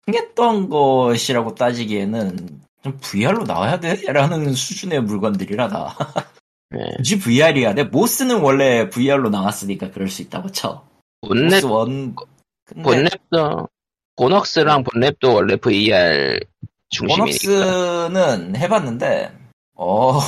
흥했던 0.06 0.70
것이라고 0.70 1.54
따지기에는 1.54 2.62
좀 2.82 2.98
VR로 3.02 3.44
나와야 3.44 3.80
돼? 3.80 3.96
라는 4.12 4.54
수준의 4.54 5.02
물건들이라 5.02 5.68
다. 5.68 5.94
예. 6.78 6.96
굳이 6.96 7.18
VR이야. 7.18 7.74
내 7.74 7.84
모스는 7.84 8.40
원래 8.40 8.88
VR로 8.88 9.30
나왔으니까 9.30 9.90
그럴 9.90 10.08
수 10.08 10.22
있다고 10.22 10.50
쳐. 10.52 10.86
본랩 11.22 11.54
모스 11.54 11.66
원. 11.66 12.16
근데 12.64 12.82
본랩도 12.82 13.68
보넉스랑 14.16 14.84
본랩도 14.84 15.34
원래 15.34 15.56
VR 15.56 16.40
중심이니까 16.90 18.04
보너스는 18.06 18.56
해봤는데, 18.56 19.36
어, 19.74 20.18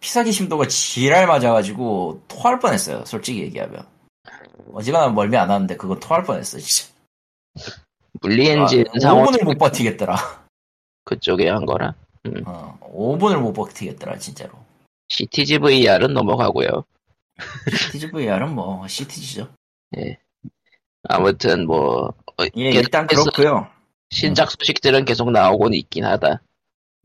피사기 0.00 0.32
심도가 0.32 0.66
지랄 0.66 1.26
맞아가지고 1.26 2.22
토할 2.28 2.58
뻔했어요. 2.58 3.04
솔직히 3.04 3.40
얘기하면. 3.42 3.86
어지간하면 4.72 5.14
멀미 5.14 5.36
안 5.36 5.50
하는데 5.50 5.76
그건 5.76 6.00
토할 6.00 6.24
뻔했어, 6.24 6.58
진짜. 6.58 6.92
물리엔진 8.20 8.84
아, 8.88 8.98
상호 9.00 9.24
5분을 9.24 9.44
못 9.44 9.58
버티겠더라. 9.58 10.16
그쪽에 11.04 11.48
한 11.48 11.66
거라 11.66 11.94
어, 12.46 12.78
5분을 12.80 13.38
못 13.38 13.52
버티겠더라, 13.52 14.18
진짜로. 14.18 14.63
CTG 15.08 15.58
VR은 15.58 16.12
넘어가고요. 16.14 16.84
CTG 17.70 18.10
VR은 18.10 18.54
뭐, 18.54 18.86
CTG죠. 18.86 19.48
아무튼 21.08 21.66
뭐 21.66 22.08
어, 22.38 22.44
예, 22.56 22.70
일단 22.70 23.06
그렇고요 23.06 23.68
신작 24.10 24.50
소식들은 24.50 25.04
계속 25.04 25.30
나오고는 25.30 25.76
있긴 25.78 26.04
하다. 26.04 26.40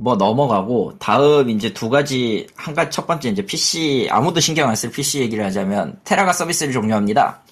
뭐 0.02 0.16
넘어가고, 0.16 0.98
다음 0.98 1.50
이제 1.50 1.74
두 1.74 1.90
가지, 1.90 2.48
한 2.56 2.74
가지 2.74 2.90
첫 2.96 3.06
번째 3.06 3.30
이제 3.30 3.46
PC, 3.46 4.08
아무도 4.10 4.40
신경 4.40 4.70
안 4.70 4.76
쓸 4.76 4.92
PC 4.92 5.20
얘기를 5.20 5.44
하자면, 5.44 6.00
테라가 6.06 6.32
서비스를 6.32 6.72
종료합니다. 6.72 7.44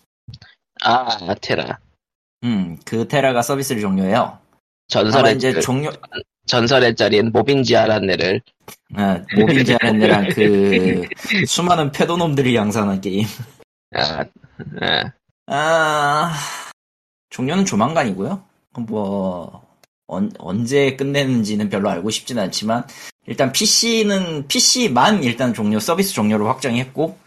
아 0.82 1.34
테라 1.42 1.80
음, 2.46 2.78
그 2.86 3.08
테라가 3.08 3.42
서비스를 3.42 3.82
종료해요. 3.82 4.40
전설의 4.88 5.36
이제 5.36 5.54
짤- 5.54 5.62
종료, 5.62 5.92
전설의 6.48 6.96
짤인 6.96 7.32
모빈지 7.32 7.76
아란네를 7.76 8.42
아, 8.96 9.22
모빈지 9.38 9.76
아렌네랑 9.76 10.30
그 10.30 11.04
수많은 11.46 11.92
패도놈들이 11.92 12.56
양산한 12.56 13.02
게임. 13.02 13.26
아, 13.96 14.26
아, 14.82 15.12
아 15.48 16.34
종료는 17.30 17.66
조만간이고요. 17.66 18.44
뭐 18.80 19.68
언, 20.08 20.32
언제 20.40 20.96
끝내는지는 20.96 21.70
별로 21.70 21.90
알고 21.90 22.10
싶지는 22.10 22.44
않지만 22.44 22.86
일단 23.26 23.52
PC는 23.52 24.48
PC만 24.48 25.24
일단 25.24 25.54
종료 25.54 25.80
서비스 25.80 26.14
종료를 26.14 26.48
확정했고 26.48 27.18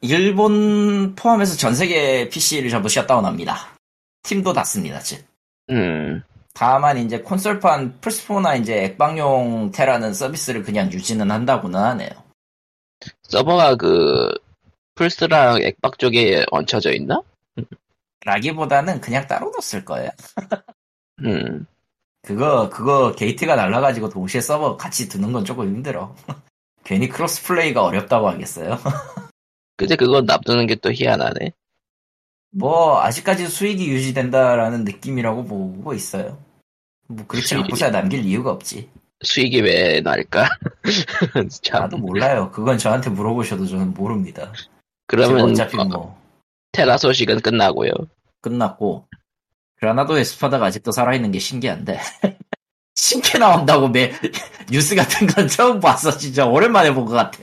일본 0.00 1.14
포함해서 1.14 1.56
전 1.56 1.74
세계 1.74 2.28
PC를 2.28 2.70
전부 2.70 2.88
셧다운합니다. 2.88 3.76
팀도 4.22 4.52
닫습니다. 4.52 5.00
즉. 5.00 5.24
음 5.70 6.22
다만 6.56 6.96
이제 6.96 7.20
콘솔판 7.20 8.00
플스4나 8.00 8.58
이제 8.58 8.84
액방용 8.84 9.72
테라는 9.72 10.14
서비스를 10.14 10.62
그냥 10.62 10.90
유지는 10.90 11.30
한다고는 11.30 11.78
하네요. 11.78 12.08
서버가 13.24 13.76
그 13.76 14.32
플스랑 14.94 15.60
액박 15.60 15.98
쪽에 15.98 16.46
얹혀져 16.50 16.92
있나? 16.92 17.20
라기보다는 18.24 19.02
그냥 19.02 19.26
따로 19.26 19.52
뒀을 19.52 19.84
거예요. 19.84 20.08
음 21.26 21.66
그거 22.22 22.70
그거 22.70 23.14
게이트가 23.14 23.54
날라가지고 23.54 24.08
동시에 24.08 24.40
서버 24.40 24.78
같이 24.78 25.10
두는 25.10 25.34
건 25.34 25.44
조금 25.44 25.66
힘들어. 25.66 26.16
괜히 26.84 27.06
cross 27.10 27.44
play가 27.44 27.84
어렵다고 27.84 28.30
하겠어요? 28.30 28.78
근데 29.76 29.94
그건 29.94 30.24
납두는 30.24 30.66
게 30.66 30.76
또 30.76 30.90
희한하네. 30.90 31.52
뭐 32.50 33.02
아직까지 33.02 33.48
수익이 33.48 33.90
유지된다라는 33.90 34.84
느낌이라고 34.84 35.44
보고 35.44 35.92
있어요. 35.92 36.45
뭐 37.08 37.26
그렇지 37.26 37.54
수익이- 37.54 37.62
않고서야 37.64 37.90
남길 37.90 38.24
이유가 38.24 38.50
없지. 38.52 38.88
수익이 39.24 39.60
왜 39.62 40.00
날까? 40.00 40.48
참. 41.62 41.80
나도 41.82 41.96
몰라요. 41.98 42.50
그건 42.52 42.76
저한테 42.78 43.10
물어보셔도 43.10 43.66
저는 43.66 43.94
모릅니다. 43.94 44.52
그러면 45.06 45.50
어차피 45.52 45.78
어, 45.78 45.84
뭐 45.84 46.20
테라 46.72 46.98
소식은 46.98 47.40
끝나고요. 47.40 47.90
끝났고 48.42 49.06
그라나도의 49.76 50.24
스파다가 50.24 50.66
아직도 50.66 50.90
살아있는 50.92 51.30
게 51.32 51.38
신기한데 51.38 51.98
신캐 52.94 53.38
나온다고 53.38 53.88
매 53.88 54.12
뉴스 54.70 54.94
같은 54.94 55.26
건 55.26 55.48
처음 55.48 55.80
봤어 55.80 56.16
진짜 56.16 56.46
오랜만에 56.46 56.92
본 56.92 57.06
것 57.06 57.12
같아. 57.14 57.38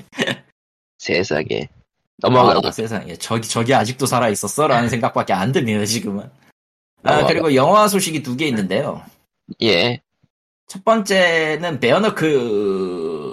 세상에. 1.00 1.70
넘어가고. 2.18 2.68
아, 2.68 2.72
세상에 2.72 3.16
저기 3.16 3.48
저기 3.48 3.74
아직도 3.74 4.06
살아 4.06 4.30
있었어라는 4.30 4.90
생각밖에 4.90 5.34
안 5.34 5.52
드네요 5.52 5.86
지금은. 5.86 6.30
아 7.04 7.12
넘어가. 7.16 7.28
그리고 7.28 7.56
영화 7.56 7.88
소식이 7.88 8.24
두 8.24 8.38
개 8.38 8.46
있는데요. 8.48 9.04
예. 9.62 10.02
첫 10.68 10.84
번째는 10.84 11.80
베어너클 11.80 13.32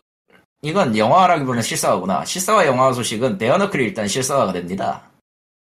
이건 0.62 0.96
영화라기보다는 0.96 1.62
실사화구나. 1.62 2.24
실사화 2.24 2.66
영화 2.66 2.92
소식은 2.92 3.38
베어너클이 3.38 3.82
일단 3.84 4.06
실사화가 4.08 4.52
됩니다. 4.52 5.10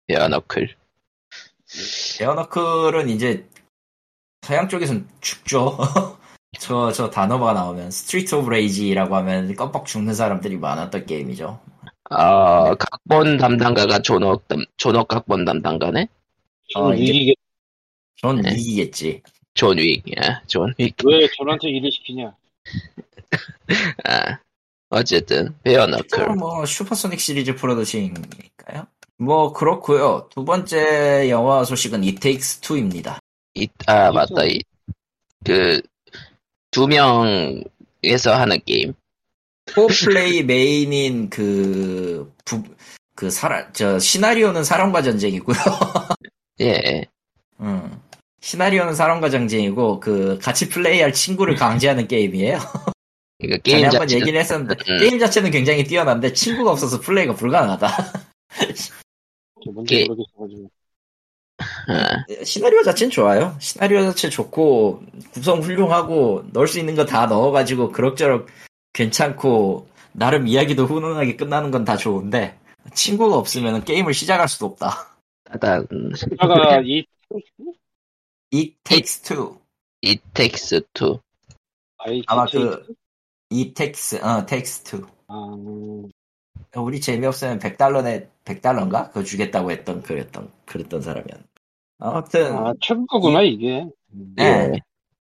베어너클. 0.07 0.75
베어너클은 2.19 3.09
이제 3.11 3.47
서양 4.43 4.69
쪽에선 4.69 5.09
죽죠. 5.21 5.77
저, 6.59 6.91
저 6.93 7.11
단어가 7.11 7.53
나오면 7.53 7.91
스트리트 7.91 8.35
오브 8.37 8.49
레이지라고 8.49 9.15
하면 9.17 9.55
껌뻑 9.55 9.85
죽는 9.87 10.15
사람들이 10.15 10.57
많았던 10.57 11.05
게임이죠. 11.05 11.61
아, 12.09 12.75
각본 12.77 13.37
담당가가 13.37 14.01
존 14.01 14.21
윅, 14.21 14.49
담- 14.49 14.65
존 14.79 14.94
윅 14.94 15.09
각본 15.09 15.45
담당가네? 15.45 16.09
어, 16.77 16.95
이게- 16.95 17.13
이게 17.13 17.35
전 18.17 18.41
네. 18.41 18.53
이기겠지. 18.53 19.23
존 19.57 19.79
윅, 19.79 20.03
예, 20.07 20.40
존 20.47 20.75
윅. 20.79 20.95
왜 21.05 21.29
저한테 21.37 21.69
일을 21.71 21.90
시키냐? 21.90 22.37
아, 24.05 24.38
어쨌든, 24.90 25.57
Bare 25.65 25.79
Knuckle. 25.79 26.07
그럼 26.09 26.37
뭐 26.37 26.64
슈퍼소닉 26.66 27.19
시리즈 27.19 27.55
프로듀싱이니까요. 27.57 28.87
뭐 29.16 29.55
그렇고요. 29.55 30.29
두 30.31 30.45
번째 30.45 31.31
영화 31.31 31.64
소식은 31.64 32.03
It 32.03 32.21
Takes 32.21 32.61
Two입니다. 32.61 33.19
이, 33.55 33.66
아, 33.87 34.12
맞다. 34.12 34.45
이, 34.45 34.61
그, 35.45 35.81
두 36.71 36.87
명에서 36.87 38.35
하는 38.35 38.61
게임. 38.66 38.92
co-op 39.73 40.11
play 40.11 40.43
메인인 40.42 41.31
그, 41.31 42.31
부, 42.45 42.62
그 43.14 43.31
사람, 43.31 43.73
저, 43.73 43.99
시나리오는 43.99 44.62
사람과 44.62 45.03
전쟁이고요. 45.03 45.57
예, 46.61 47.07
음. 47.61 48.06
시나리오는 48.51 48.95
사람과 48.95 49.29
전쟁이고, 49.29 49.99
그, 49.99 50.39
같이 50.41 50.69
플레이할 50.69 51.13
친구를 51.13 51.57
강제하는 51.57 52.07
게임이에요. 52.07 52.59
그러니까 53.41 53.59
전에 53.59 53.59
게임 53.65 53.85
한번 53.85 54.03
자체. 54.03 54.21
얘기를 54.21 54.39
했었는데, 54.39 54.75
음. 54.89 54.99
게임 55.01 55.19
자체는 55.19 55.51
굉장히 55.51 55.83
뛰어난데, 55.83 56.33
친구가 56.33 56.71
없어서 56.71 57.01
플레이가 57.01 57.35
불가능하다. 57.35 57.89
게-. 59.89 60.07
아, 61.89 62.25
시나리오 62.45 62.85
자체는 62.85 63.11
좋아요. 63.11 63.57
시나리오 63.59 64.03
자체 64.05 64.31
좋고, 64.31 65.03
구성 65.33 65.61
훌륭하고, 65.61 66.45
넣을 66.53 66.69
수 66.69 66.79
있는 66.79 66.95
거 66.95 67.05
다 67.05 67.27
넣어가지고, 67.27 67.91
그럭저럭 67.91 68.47
괜찮고, 68.93 69.89
나름 70.13 70.47
이야기도 70.47 70.87
훈훈하게 70.87 71.35
끝나는 71.35 71.73
건 71.73 71.85
다 71.85 71.97
좋은데, 71.97 72.57
친구가 72.95 73.37
없으면 73.37 73.85
게임을 73.85 74.15
시작할 74.15 74.49
수도 74.49 74.67
없다. 74.67 75.17
아까 75.51 75.83
이 76.87 77.05
It 78.53 78.75
takes 78.85 79.21
two. 79.21 79.59
It 80.03 80.23
takes 80.35 80.81
two. 80.95 81.21
아이 81.99 82.23
아마 82.27 82.47
그, 82.47 82.95
It 83.53 83.75
takes, 83.75 84.17
어, 84.23 84.45
takes 84.47 84.83
two. 84.83 85.07
아, 85.29 85.35
음, 85.35 86.11
우리 86.75 87.01
재미없으면 87.01 87.59
100달러네, 87.59 88.29
100달러인가? 88.45 89.09
그거 89.09 89.23
주겠다고 89.23 89.71
했던, 89.71 90.03
그랬던, 90.03 90.53
그랬던 90.67 91.03
사람이었 91.03 91.41
아무튼, 91.99 92.57
아 92.57 92.73
최고구나 92.81 93.43
이게. 93.43 93.87
음, 94.13 94.35
네. 94.37 94.73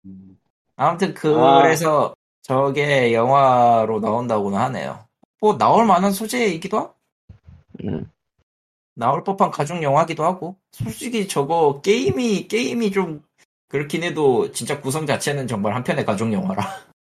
음. 0.06 0.38
아무튼 0.76 1.14
그래서 1.14 2.16
저게 2.42 3.14
영화로 3.14 4.00
나온다고는 4.00 4.58
하네요. 4.58 5.06
뭐 5.40 5.58
나올 5.58 5.86
만한 5.86 6.12
소재이기도 6.12 6.78
하고 6.78 6.96
음, 7.84 8.10
나올 8.96 9.24
법한 9.24 9.52
가족 9.52 9.84
영화기도 9.84 10.24
하고 10.24 10.56
솔직히 10.72 11.28
저거 11.28 11.82
게임이 11.82 12.48
게임이 12.48 12.92
좀 12.92 13.24
그렇긴 13.68 14.04
해도 14.04 14.52
진짜 14.52 14.80
구성 14.80 15.06
자체는 15.06 15.48
정말 15.48 15.76
한편의 15.76 16.06
가족 16.06 16.32
영화라. 16.32 16.64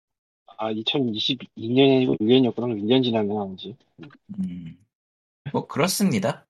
아 0.58 0.72
2022년이고 0.72 2.20
6년이었구나. 2.20 2.80
1년 2.82 3.04
지나면 3.04 3.36
나오지. 3.36 3.76
음. 4.40 4.78
뭐 5.52 5.68
그렇습니다. 5.68 6.46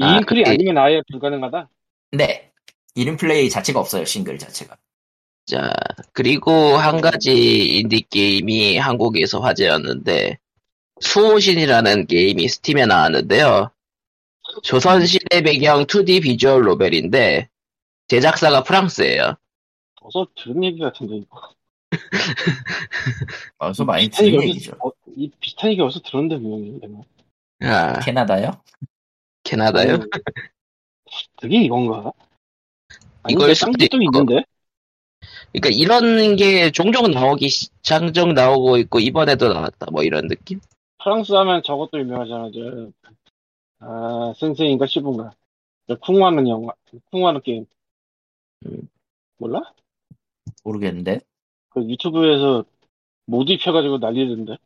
아, 0.00 0.14
이인 0.14 0.24
클이 0.24 0.42
그게- 0.42 0.50
아니면 0.50 0.78
아예 0.78 1.02
불가능하다. 1.10 1.68
네. 2.12 2.50
이름 2.94 3.16
플레이 3.16 3.50
자체가 3.50 3.78
없어요 3.80 4.04
싱글 4.04 4.38
자체가. 4.38 4.76
자, 5.46 5.72
그리고 6.12 6.50
한 6.76 7.00
가지 7.00 7.78
인디 7.78 8.02
게임이 8.02 8.76
한국에서 8.76 9.40
화제였는데, 9.40 10.38
수호신이라는 11.00 12.06
게임이 12.06 12.48
스팀에 12.48 12.84
나왔는데요. 12.86 13.70
조선시대 14.62 15.42
배경 15.42 15.84
2D 15.84 16.22
비주얼 16.22 16.62
노벨인데, 16.62 17.48
제작사가 18.08 18.62
프랑스예요 18.62 19.34
어서 20.00 20.26
들은 20.34 20.64
얘기 20.64 20.80
같은데 20.80 21.16
이거. 21.16 21.40
어서 23.58 23.84
많이 23.84 24.08
들은 24.08 24.32
얘기 24.34 24.48
얘기죠. 24.50 24.72
어디서, 24.72 24.86
어, 24.86 24.92
이 25.16 25.30
비슷한 25.40 25.70
얘기 25.70 25.80
어디서 25.82 26.00
들었는데 26.00 26.38
분명히 26.38 26.80
내가. 26.80 27.02
아, 27.60 28.00
캐나다요? 28.00 28.62
캐나다요? 29.42 29.94
음, 29.94 30.10
그게 31.36 31.62
이건가? 31.62 32.12
아니, 33.22 33.32
이걸 33.34 33.54
수도 33.54 33.72
있고. 33.84 33.96
있는데? 34.02 34.44
그러니까 35.52 35.70
이런 35.72 36.36
게 36.36 36.70
종종 36.70 37.10
나오기, 37.10 37.48
시- 37.48 37.68
장정 37.82 38.34
나오고 38.34 38.76
있고, 38.78 39.00
이번에도 39.00 39.52
나왔다, 39.52 39.86
뭐 39.90 40.02
이런 40.02 40.28
느낌? 40.28 40.60
프랑스 41.02 41.32
하면 41.32 41.62
저것도 41.62 41.98
유명하잖아. 41.98 42.50
저, 42.54 42.90
아, 43.80 44.32
센세인가 44.38 44.86
시분가. 44.86 45.32
저 45.86 45.96
쿵하는 45.96 46.48
영화, 46.48 46.72
쿵하는 47.10 47.40
게임. 47.42 47.66
음. 48.66 48.88
몰라? 49.38 49.62
모르겠는데. 50.64 51.20
그 51.70 51.82
유튜브에서 51.88 52.64
모드 53.26 53.52
입혀가지고 53.52 53.98
난리던데. 53.98 54.56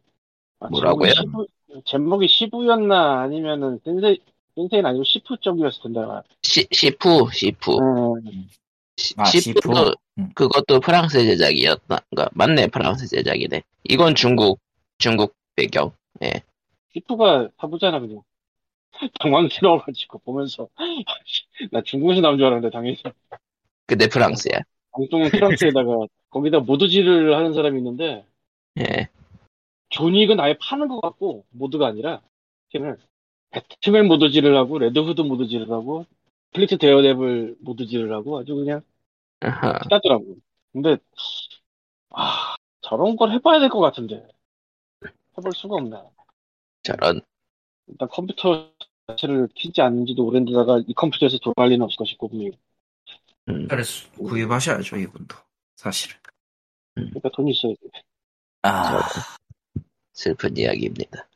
아, 0.60 0.68
뭐라고요? 0.68 1.12
제목이 1.12 1.46
시부, 1.68 1.82
제목이 1.84 2.28
시부였나 2.28 3.20
아니면은 3.20 3.78
센세, 3.84 4.16
센세인 4.56 4.86
아니고 4.86 5.04
Sifu 5.04 5.36
쪽이었을 5.40 5.82
텐데. 5.82 6.00
아, 6.00 6.22
시, 6.42 6.66
Sifu, 6.70 7.08
Sifu. 7.32 7.72
음, 7.76 8.48
시- 8.96 9.14
아 9.16 9.24
Sifu도 9.24 9.74
Sifu. 9.74 9.94
음. 10.18 10.30
그것도 10.34 10.80
프랑스 10.80 11.24
제작이었던가 11.24 12.28
맞네 12.32 12.66
프랑스 12.68 13.06
제작이네 13.08 13.62
이건 13.84 14.14
중국 14.14 14.60
중국 14.98 15.34
배경 15.56 15.92
Sifu가 16.92 17.48
사부잖아, 17.58 17.98
그냥. 18.00 18.22
당황스러워가지고 19.20 20.18
보면서. 20.20 20.68
나 21.72 21.82
중국에서 21.82 22.20
나온 22.20 22.36
줄 22.38 22.46
알았는데, 22.46 22.70
당연히. 22.70 22.96
근데 23.86 24.08
프랑스야 24.08 24.60
방송은 24.92 25.30
프랑스에다가, 25.30 26.06
거기다 26.30 26.60
모드질을 26.60 27.36
하는 27.36 27.52
사람이 27.52 27.78
있는데, 27.78 28.24
예 28.78 29.08
존윅은 29.90 30.40
아예 30.40 30.56
파는 30.58 30.88
것 30.88 31.00
같고 31.02 31.44
모드가 31.50 31.86
아니라 31.86 32.22
스킨을 32.70 32.96
배트맨 33.50 34.06
모드질을 34.08 34.56
하고 34.56 34.78
레드후드 34.78 35.20
모드질을 35.20 35.70
하고 35.70 36.06
플리트 36.54 36.78
데어데블 36.78 37.56
모드질을 37.60 38.10
하고 38.14 38.38
아주 38.38 38.54
그냥. 38.54 38.80
짜더라고. 39.90 40.36
근데 40.72 40.96
아 42.10 42.54
저런 42.80 43.16
걸 43.16 43.32
해봐야 43.32 43.60
될 43.60 43.68
것 43.68 43.80
같은데 43.80 44.26
해볼 45.36 45.52
수가 45.52 45.76
없네. 45.76 45.96
저런 46.82 47.20
일단 47.86 48.08
컴퓨터 48.08 48.70
자체를 49.08 49.48
키지 49.54 49.80
않는지도 49.80 50.24
오랜데다가 50.24 50.82
이 50.86 50.94
컴퓨터에서 50.94 51.38
돌아갈 51.38 51.70
리는 51.70 51.82
없을 51.84 51.96
것이고 51.96 52.28
분명히. 52.28 52.52
음, 53.48 53.66
그래서 53.68 54.08
구입하셔야죠 54.12 54.96
이분도 54.96 55.36
사실은. 55.76 56.16
그러니까 56.94 57.30
돈이 57.30 57.50
있어야 57.52 57.72
돼. 57.74 58.02
아 58.62 59.00
슬픈 60.12 60.56
이야기입니다 60.56 61.26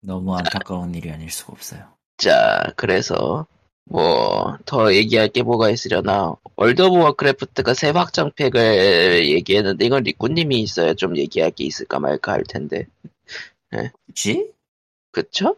너무 0.00 0.36
안타까운 0.36 0.94
일이 0.94 1.10
아닐 1.10 1.30
수가 1.30 1.52
없어요. 1.52 1.94
자 2.16 2.72
그래서 2.76 3.46
뭐 3.84 4.58
더 4.64 4.94
얘기할 4.94 5.28
게 5.28 5.42
뭐가 5.42 5.70
있으려나 5.70 6.34
World 6.56 6.82
of 6.82 6.96
Warcraft가 6.98 7.74
새 7.74 7.90
확장팩을 7.90 9.28
얘기했는데 9.30 9.84
이건 9.84 10.04
리꾸님이 10.04 10.60
있어야 10.60 10.94
좀 10.94 11.16
얘기할 11.16 11.50
게 11.50 11.64
있을까 11.64 11.98
말까 11.98 12.32
할 12.32 12.44
텐데 12.44 12.86
그치? 14.06 14.51
그쵸? 15.12 15.56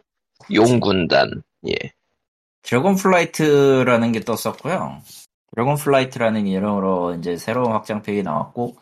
용군단. 0.53 1.41
예. 1.67 1.93
Dragonflight라는 2.61 4.11
게 4.11 4.19
떴었고요. 4.19 5.01
Dragonflight라는 5.51 6.47
이름으로 6.47 7.15
이제 7.15 7.37
새로운 7.37 7.71
확장팩이 7.71 8.23
나왔고 8.23 8.75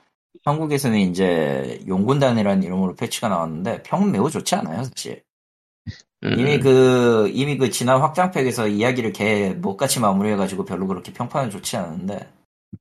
한국에서는 0.45 0.99
이제 0.99 1.79
용군단이라는 1.87 2.63
이름으로 2.63 2.95
패치가 2.95 3.29
나왔는데 3.29 3.83
평은 3.83 4.11
매우 4.11 4.29
좋지 4.29 4.55
않아요, 4.55 4.83
사실. 4.83 5.23
음, 6.23 6.39
이미 6.39 6.59
그 6.59 7.29
이미 7.33 7.57
그 7.57 7.69
지난 7.69 7.99
확장팩에서 8.01 8.67
이야기를 8.67 9.11
개 9.11 9.49
좆같이 9.49 9.99
마무리해가지고 9.99 10.65
별로 10.65 10.87
그렇게 10.87 11.11
평판은 11.11 11.49
좋지 11.49 11.75
않은데 11.75 12.29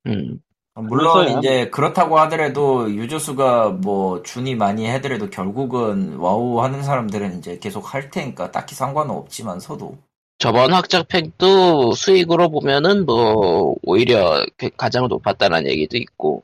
음, 0.06 0.40
물론 0.74 1.24
그래서야. 1.26 1.38
이제 1.38 1.70
그렇다고 1.70 2.18
하더라도 2.20 2.90
유저 2.90 3.18
수가 3.18 3.70
뭐 3.70 4.22
줄긴 4.22 4.54
많이 4.54 4.88
했더라도 4.88 5.28
결국은 5.28 6.16
와우 6.16 6.60
하는 6.62 6.82
사람들은 6.82 7.38
이제 7.38 7.58
계속 7.58 7.92
할 7.92 8.10
테니까 8.10 8.50
딱히 8.50 8.74
상관은 8.74 9.14
없지만서도 9.14 9.98
저번 10.38 10.72
확장팩도 10.72 11.92
수익으로 11.92 12.50
보면은 12.50 13.04
뭐 13.04 13.76
오히려 13.82 14.44
그 14.56 14.70
가장 14.76 15.06
높았다는 15.08 15.66
얘기도 15.66 15.98
있고 15.98 16.42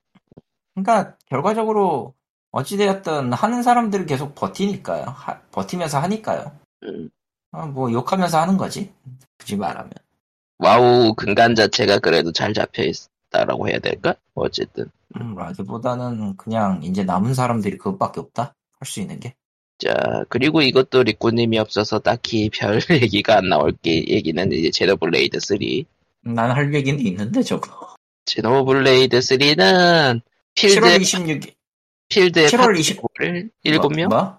그러니까 0.75 1.15
결과적으로 1.27 2.15
어찌되었든 2.51 3.33
하는 3.33 3.63
사람들은 3.63 4.07
계속 4.07 4.35
버티니까요. 4.35 5.05
하- 5.05 5.41
버티면서 5.51 5.99
하니까요. 6.01 6.53
음, 6.85 7.11
아, 7.53 7.67
뭐 7.67 7.91
욕하면서 7.91 8.39
하는 8.39 8.57
거지. 8.57 8.93
굳이 9.39 9.57
말하면. 9.57 9.91
와우 10.59 11.15
근간 11.15 11.55
자체가 11.55 11.99
그래도 11.99 12.33
잘 12.33 12.53
잡혀 12.55 12.85
있 12.85 12.95
다라고 13.31 13.69
해야 13.69 13.79
될까? 13.79 14.15
어쨌든 14.35 14.87
음, 15.21 15.35
라기보다는 15.35 16.37
그냥 16.37 16.81
이제 16.83 17.05
남은 17.05 17.35
사람들이 17.35 17.79
그것밖에 17.79 18.21
없다. 18.21 18.55
할 18.81 18.87
수 18.87 19.01
있는 19.01 19.19
게. 19.21 19.35
자 19.79 20.25
그리고 20.29 20.63
이것도 20.63 21.03
리꾸님이 21.05 21.59
없어서 21.59 21.99
딱히 22.01 22.51
별 22.51 22.81
얘기가 22.91 23.39
안 23.39 23.49
나올 23.49 23.73
게 23.73 24.05
얘기는 24.09 24.53
이제 24.53 24.71
제노블레이드 24.71 25.39
3 25.41 25.59
난 26.35 26.51
할 26.51 26.75
얘기는 26.75 26.99
있는데 27.01 27.43
저거. 27.43 27.95
Xenoblade 28.27 29.19
3는 29.19 30.21
필드 30.55 30.81
7월 30.81 31.01
26일. 31.01 31.53
필드에 32.09 32.47
7월 32.47 32.57
파티가 32.59 32.73
20 32.79 33.01
무려 33.65 33.81
7명? 33.81 34.09
뭐? 34.09 34.39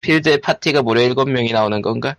필드에 0.00 0.38
파티가 0.38 0.82
무려 0.82 1.02
7명이 1.02 1.52
나오는 1.52 1.82
건가? 1.82 2.16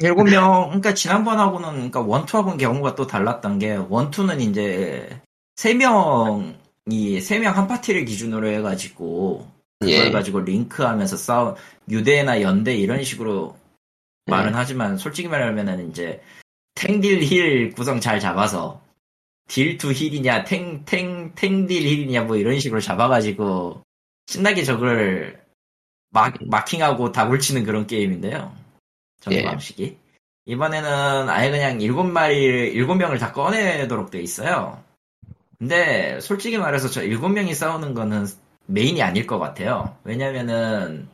일곱 0.00 0.24
명, 0.24 0.64
그러니까 0.66 0.92
지난번하고는, 0.92 1.70
그러니까 1.70 2.00
one 2.00 2.12
two하고는 2.12 2.58
경우가 2.58 2.96
또 2.96 3.06
달랐던 3.06 3.60
게, 3.60 3.76
one 3.76 3.95
two는 3.95 4.40
이제, 4.40 5.08
세 5.56 5.74
명이, 5.74 7.20
세 7.20 7.38
명 7.38 7.56
한 7.56 7.66
파티를 7.68 8.04
기준으로 8.04 8.48
해가지고, 8.48 9.48
그걸 9.80 10.06
예. 10.06 10.10
가지고 10.10 10.40
링크하면서 10.40 11.16
싸우, 11.16 11.56
유대나 11.88 12.42
연대 12.42 12.74
이런 12.76 13.04
식으로 13.04 13.56
말은 14.26 14.52
예. 14.52 14.56
하지만, 14.56 14.96
솔직히 14.96 15.28
말하면은 15.28 15.90
이제, 15.90 16.22
탱딜 16.74 17.22
힐 17.22 17.72
구성 17.72 18.00
잘 18.00 18.18
잡아서, 18.20 18.80
딜 19.48 19.78
투 19.78 19.92
힐이냐, 19.92 20.44
탱, 20.44 20.84
탱, 20.84 21.34
탱딜 21.34 21.82
힐이냐, 21.86 22.22
뭐 22.22 22.36
이런 22.36 22.58
식으로 22.58 22.80
잡아가지고, 22.80 23.82
신나게 24.26 24.64
저걸, 24.64 25.44
마, 26.10 26.32
마킹하고 26.46 27.12
다굴치는 27.12 27.64
그런 27.64 27.86
게임인데요. 27.86 28.54
전의 29.20 29.40
예. 29.40 29.44
방식이. 29.44 29.98
이번에는 30.46 31.28
아예 31.28 31.50
그냥 31.50 31.80
일곱 31.80 32.04
마리를, 32.04 32.68
일곱 32.72 32.96
명을 32.96 33.18
다 33.18 33.32
꺼내도록 33.32 34.10
돼 34.10 34.20
있어요. 34.20 34.82
근데 35.58 36.18
솔직히 36.20 36.58
말해서 36.58 36.88
저 36.88 37.02
일곱 37.02 37.28
명이 37.28 37.54
싸우는 37.54 37.94
거는 37.94 38.26
메인이 38.66 39.02
아닐 39.02 39.26
것 39.26 39.38
같아요. 39.38 39.96
왜냐면은 40.04 41.08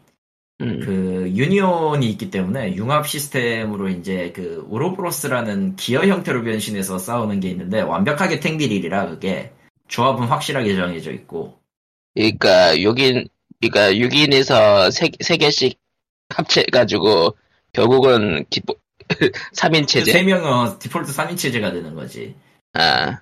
음, 0.60 0.80
그 0.80 1.32
유니온이 1.34 2.08
있기 2.10 2.30
때문에 2.30 2.74
융합 2.76 3.08
시스템으로 3.08 3.88
이제 3.88 4.32
그 4.34 4.64
우로브로스라는 4.68 5.76
기어 5.76 6.02
형태로 6.02 6.44
변신해서 6.44 6.98
싸우는 6.98 7.40
게 7.40 7.50
있는데 7.50 7.80
완벽하게 7.80 8.40
탱딜일이라 8.40 9.08
그게 9.08 9.52
조합은 9.88 10.26
확실하게 10.26 10.76
정해져 10.76 11.12
있고 11.12 11.58
그러니까 12.14 12.74
6인 12.74 13.28
그러니까 13.60 13.92
6인에서 13.92 14.90
세, 14.90 15.10
세 15.20 15.36
개씩 15.36 15.78
합쳐가지고 16.28 17.36
결국은 17.72 18.44
기본 18.50 18.76
3인 19.54 19.86
체제. 19.88 20.12
세 20.12 20.22
명은 20.22 20.78
디폴트 20.78 21.12
3인 21.12 21.36
체제가 21.36 21.72
되는 21.72 21.94
거지. 21.94 22.34
아, 22.72 23.18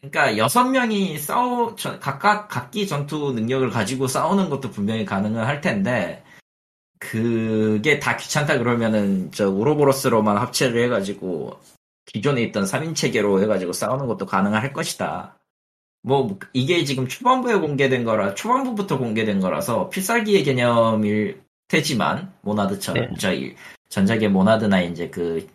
그러니까 0.00 0.36
여섯 0.38 0.64
명이 0.64 1.18
싸우 1.18 1.74
저- 1.76 1.98
각각 1.98 2.48
각기 2.48 2.86
전투 2.86 3.32
능력을 3.32 3.68
가지고 3.70 4.06
싸우는 4.06 4.48
것도 4.48 4.70
분명히 4.70 5.04
가능은 5.04 5.42
할 5.44 5.60
텐데 5.60 6.22
그게 7.00 7.98
다 7.98 8.16
귀찮다 8.16 8.58
그러면은 8.58 9.30
저 9.32 9.48
우로보로스로만 9.48 10.36
합체를 10.36 10.84
해가지고 10.84 11.58
기존에 12.06 12.42
있던 12.44 12.64
3인 12.64 12.94
체계로 12.94 13.42
해가지고 13.42 13.72
싸우는 13.72 14.06
것도 14.06 14.26
가능할 14.26 14.72
것이다. 14.72 15.36
뭐 16.02 16.38
이게 16.52 16.84
지금 16.84 17.06
초반부에 17.08 17.56
공개된 17.56 18.04
거라 18.04 18.34
초반부부터 18.34 18.98
공개된 18.98 19.40
거라서 19.40 19.88
필살기의 19.90 20.44
개념일 20.44 21.42
테지만 21.66 22.32
모나드처럼 22.42 23.10
네. 23.10 23.14
저희 23.18 23.56
전작의 23.88 24.28
모나드나 24.30 24.80
이제 24.82 25.10
그, 25.10 25.46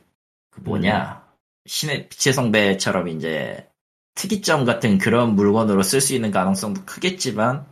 그 0.51 0.61
뭐냐 0.61 1.23
신의 1.65 2.09
빛의 2.09 2.33
성배처럼 2.33 3.07
이제 3.07 3.67
특이점 4.15 4.65
같은 4.65 4.97
그런 4.97 5.35
물건으로 5.35 5.83
쓸 5.83 6.01
수 6.01 6.13
있는 6.13 6.31
가능성도 6.31 6.81
크겠지만 6.85 7.65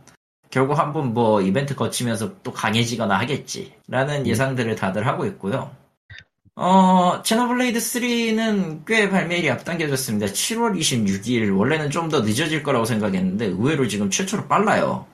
결국 0.50 0.78
한번 0.78 1.14
뭐 1.14 1.40
이벤트 1.40 1.74
거치면서 1.74 2.42
또 2.42 2.52
강해지거나 2.52 3.18
하겠지라는 3.20 4.26
예상들을 4.26 4.74
다들 4.76 5.06
하고 5.06 5.24
있고요. 5.26 5.70
어, 6.54 7.22
제노블레이드 7.22 7.78
3는 7.78 8.84
꽤 8.86 9.08
발매일이 9.08 9.48
앞당겨졌습니다. 9.50 10.26
7월 10.26 10.78
26일. 10.78 11.56
원래는 11.56 11.90
좀 11.90 12.10
더 12.10 12.20
늦어질 12.20 12.62
거라고 12.62 12.84
생각했는데 12.84 13.46
의외로 13.46 13.88
지금 13.88 14.10
최초로 14.10 14.46
빨라요. 14.48 15.06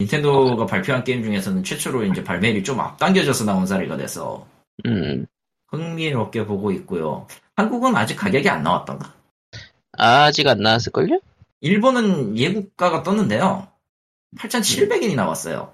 닌텐도가 0.00 0.66
발표한 0.66 1.02
게임 1.02 1.22
중에서는 1.24 1.64
최초로 1.64 2.04
이제 2.04 2.22
발매일이 2.22 2.62
좀 2.62 2.78
앞당겨져서 2.78 3.44
나온 3.44 3.66
사례가 3.66 3.96
돼서 3.96 4.46
음, 4.86 5.26
흥미롭게 5.68 6.46
보고 6.46 6.70
있고요. 6.70 7.26
한국은 7.56 7.96
아직 7.96 8.14
가격이 8.14 8.48
안 8.48 8.62
나왔던가? 8.62 9.12
아직 9.98 10.46
안 10.48 10.58
나왔을걸요? 10.58 11.20
일본은 11.60 12.36
예고가가 12.36 13.02
떴는데요. 13.02 13.68
8,700엔이 14.38 15.14
나왔어요. 15.14 15.72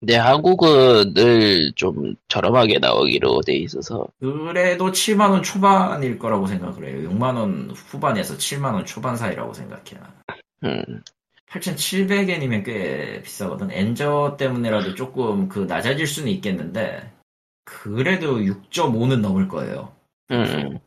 근데 0.00 0.16
한국은 0.16 1.14
늘 1.14 1.72
좀 1.76 2.14
저렴하게 2.28 2.78
나오기로 2.78 3.40
돼 3.40 3.54
있어서 3.56 4.06
그래도 4.20 4.90
7만원 4.90 5.42
초반일 5.42 6.18
거라고 6.18 6.46
생각을 6.46 6.86
해요. 6.86 7.10
6만원 7.10 7.72
후반에서 7.74 8.36
7만원 8.36 8.84
초반 8.86 9.16
사이라고 9.16 9.54
생각해요. 9.54 10.00
음, 10.64 11.02
8,700엔이면 11.50 12.64
꽤 12.64 13.22
비싸거든. 13.22 13.70
엔저 13.70 14.36
때문에라도 14.38 14.94
조금 14.94 15.48
그 15.48 15.60
낮아질 15.60 16.06
수는 16.06 16.30
있겠는데, 16.32 17.10
그래도 17.64 18.38
6.5는 18.38 19.20
넘을 19.20 19.48
거예요. 19.48 19.92
음. 20.30 20.78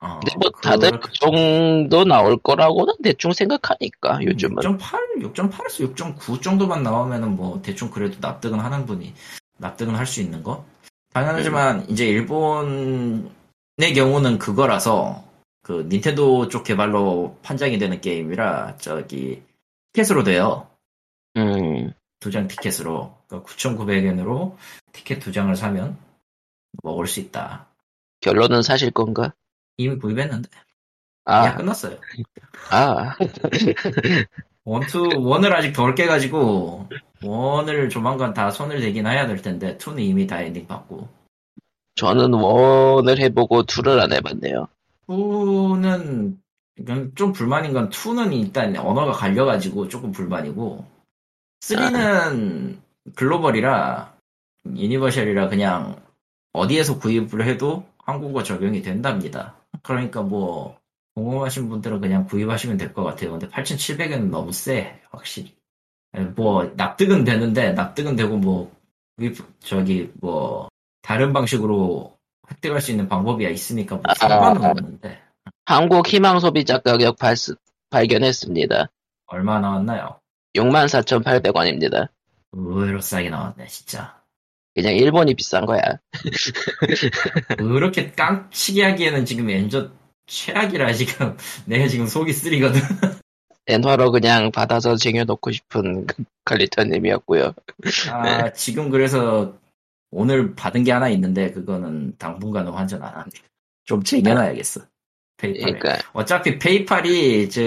어, 0.00 0.18
근데 0.20 0.34
뭐 0.38 0.50
다들 0.62 0.98
그 1.00 1.12
정도 1.12 2.04
나올 2.04 2.36
거라고는 2.38 2.94
대충 3.02 3.32
생각하니까 3.32 4.22
요즘은 4.24 4.56
6.8, 4.56 5.32
6.8에서 5.34 5.94
6.9 5.94 6.40
정도만 6.42 6.82
나오면은 6.82 7.36
뭐 7.36 7.60
대충 7.62 7.90
그래도 7.90 8.16
납득은 8.20 8.58
하는 8.60 8.86
분이 8.86 9.12
납득은 9.58 9.94
할 9.94 10.06
수 10.06 10.20
있는 10.22 10.42
거. 10.42 10.64
당연하지만 11.12 11.88
이제 11.90 12.06
일본의 12.06 13.94
경우는 13.94 14.38
그거라서 14.38 15.24
그 15.62 15.86
닌텐도 15.90 16.48
쪽 16.48 16.64
개발로 16.64 17.36
판정이 17.42 17.78
되는 17.78 18.00
게임이라 18.00 18.76
저기 18.78 19.42
티켓으로 19.92 20.24
돼요. 20.24 20.66
음, 21.36 21.92
두 22.20 22.30
장 22.30 22.48
티켓으로 22.48 23.14
그러니까 23.28 23.50
9,900엔으로 23.52 24.56
티켓 24.92 25.20
두 25.20 25.30
장을 25.32 25.54
사면 25.56 25.98
먹을 26.82 27.06
수 27.06 27.20
있다. 27.20 27.66
결론은 28.20 28.62
사실 28.62 28.90
건가? 28.90 29.34
이미 29.80 29.96
구입했는데 29.96 30.48
야 30.52 30.60
아, 31.24 31.56
끝났어요. 31.56 31.98
아, 32.70 33.14
one 34.64 34.86
two 34.86 35.08
one을 35.18 35.54
아직 35.54 35.72
덜 35.72 35.94
깨가지고 35.94 36.88
one을 37.22 37.88
조만간 37.88 38.34
다 38.34 38.50
손을 38.50 38.80
대긴 38.80 39.06
해야 39.06 39.26
될 39.26 39.40
텐데 39.40 39.78
two는 39.78 40.02
이미 40.02 40.26
다 40.26 40.40
엔딩 40.40 40.66
봤고 40.66 41.08
저는 41.94 42.34
one을 42.34 43.18
해보고 43.18 43.64
two를 43.64 44.00
안 44.00 44.12
해봤네요. 44.12 44.68
two는 45.06 46.38
좀 47.14 47.32
불만인 47.32 47.72
건 47.72 47.88
two는 47.90 48.32
일단 48.32 48.76
언어가 48.76 49.12
갈려가지고 49.12 49.88
조금 49.88 50.12
불만이고 50.12 50.84
three는 51.60 52.80
글로벌이라 53.16 54.14
universal이라 54.66 55.48
그냥 55.48 56.00
어디에서 56.52 56.98
구입을 56.98 57.46
해도 57.46 57.86
한국어 58.04 58.42
적용이 58.42 58.82
된답니다. 58.82 59.59
그러니까 59.82 60.22
뭐 60.22 60.78
궁금하신 61.14 61.68
분들은 61.68 62.00
그냥 62.00 62.26
구입하시면 62.26 62.76
될 62.76 62.92
것 62.92 63.02
같아요. 63.04 63.32
근데 63.32 63.48
8,700엔 63.48 64.30
너무 64.30 64.52
세, 64.52 65.00
확실히. 65.10 65.54
뭐 66.34 66.64
납득은 66.76 67.24
되는데 67.24 67.72
납득은 67.72 68.16
되고 68.16 68.36
뭐 68.36 68.72
구입 69.16 69.36
저기 69.60 70.10
뭐 70.20 70.68
다른 71.02 71.32
방식으로 71.32 72.16
획득할 72.50 72.80
수 72.80 72.90
있는 72.90 73.08
방법이 73.08 73.48
있으니까 73.50 73.96
뭐 73.96 74.04
아. 74.08 74.14
상관은 74.14 74.64
없는데 74.64 75.20
한국 75.66 76.08
희망 76.08 76.40
소비자 76.40 76.78
가격 76.78 77.16
발, 77.16 77.36
발견했습니다. 77.90 78.88
얼마 79.26 79.60
나왔나요? 79.60 80.18
64,800원입니다. 80.56 82.08
의외로 82.52 83.00
싸게 83.00 83.30
나왔네 83.30 83.66
진짜. 83.68 84.19
그냥 84.74 84.94
일본이 84.94 85.34
비싼 85.34 85.66
거야. 85.66 85.80
그렇게 87.58 88.10
깡치기 88.12 88.80
하기에는 88.82 89.24
지금 89.24 89.50
엔저 89.50 89.90
최악이라 90.26 90.92
지금 90.92 91.36
내가 91.66 91.88
지금 91.88 92.06
속이 92.06 92.32
쓰리거든. 92.32 92.80
엔화로 93.66 94.10
그냥 94.10 94.50
받아서 94.50 94.96
쟁여놓고 94.96 95.52
싶은 95.52 96.06
칼리터님이었고요. 96.44 97.54
아 98.10 98.52
지금 98.52 98.90
그래서 98.90 99.54
오늘 100.10 100.54
받은 100.54 100.82
게 100.84 100.92
하나 100.92 101.08
있는데 101.10 101.50
그거는 101.52 102.14
당분간은 102.18 102.72
환전 102.72 103.02
안 103.02 103.14
합니다. 103.14 103.38
좀 103.84 104.02
쟁여놔야겠어. 104.02 104.80
그러니까 105.36 105.98
어차피 106.12 106.58
페이팔이 106.58 107.48
저 107.48 107.60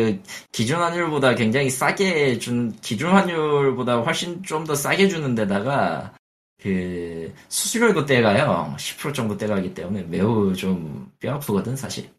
기준 0.51 0.79
환율보다 0.79 1.35
굉장히 1.35 1.69
싸게 1.69 2.37
준 2.37 2.75
기준 2.81 3.11
환율보다 3.11 4.01
훨씬 4.01 4.43
좀 4.43 4.65
더 4.65 4.75
싸게 4.75 5.07
주는 5.07 5.33
데다가 5.35 6.13
그 6.61 7.33
수수료도 7.49 8.05
떼가요 8.05 8.75
10% 8.77 9.13
정도 9.13 9.37
떼가기 9.37 9.73
때문에 9.73 10.03
매우 10.03 10.53
좀 10.55 11.11
뼈 11.19 11.33
아프거든 11.35 11.75
사실 11.75 12.09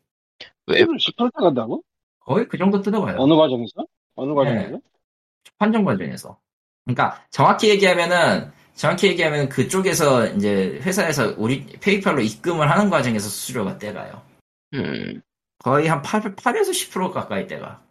왜10% 0.67 1.33
간다고? 1.33 1.83
거의 2.21 2.49
그 2.49 2.57
정도 2.59 2.81
뜯어가요 2.81 3.17
어느 3.19 3.35
과정에서? 3.35 3.87
어느 4.17 4.31
네. 4.31 4.35
과정에서? 4.35 4.81
환전 5.59 5.85
과정에서 5.85 6.39
그러니까 6.85 7.23
정확히 7.31 7.69
얘기하면은 7.71 8.51
정확히 8.75 9.09
얘기하면 9.09 9.49
그쪽에서 9.49 10.27
이제 10.29 10.81
회사에서 10.83 11.35
우리 11.39 11.65
페이팔로 11.67 12.21
입금을 12.23 12.71
하는 12.71 12.91
과정에서 12.91 13.29
수수료가 13.29 13.79
떼가요 13.79 14.23
음, 14.75 15.21
거의 15.59 15.87
한 15.89 16.03
8, 16.03 16.35
8에서 16.35 16.71
10% 16.71 17.13
가까이 17.13 17.47
떼가 17.47 17.83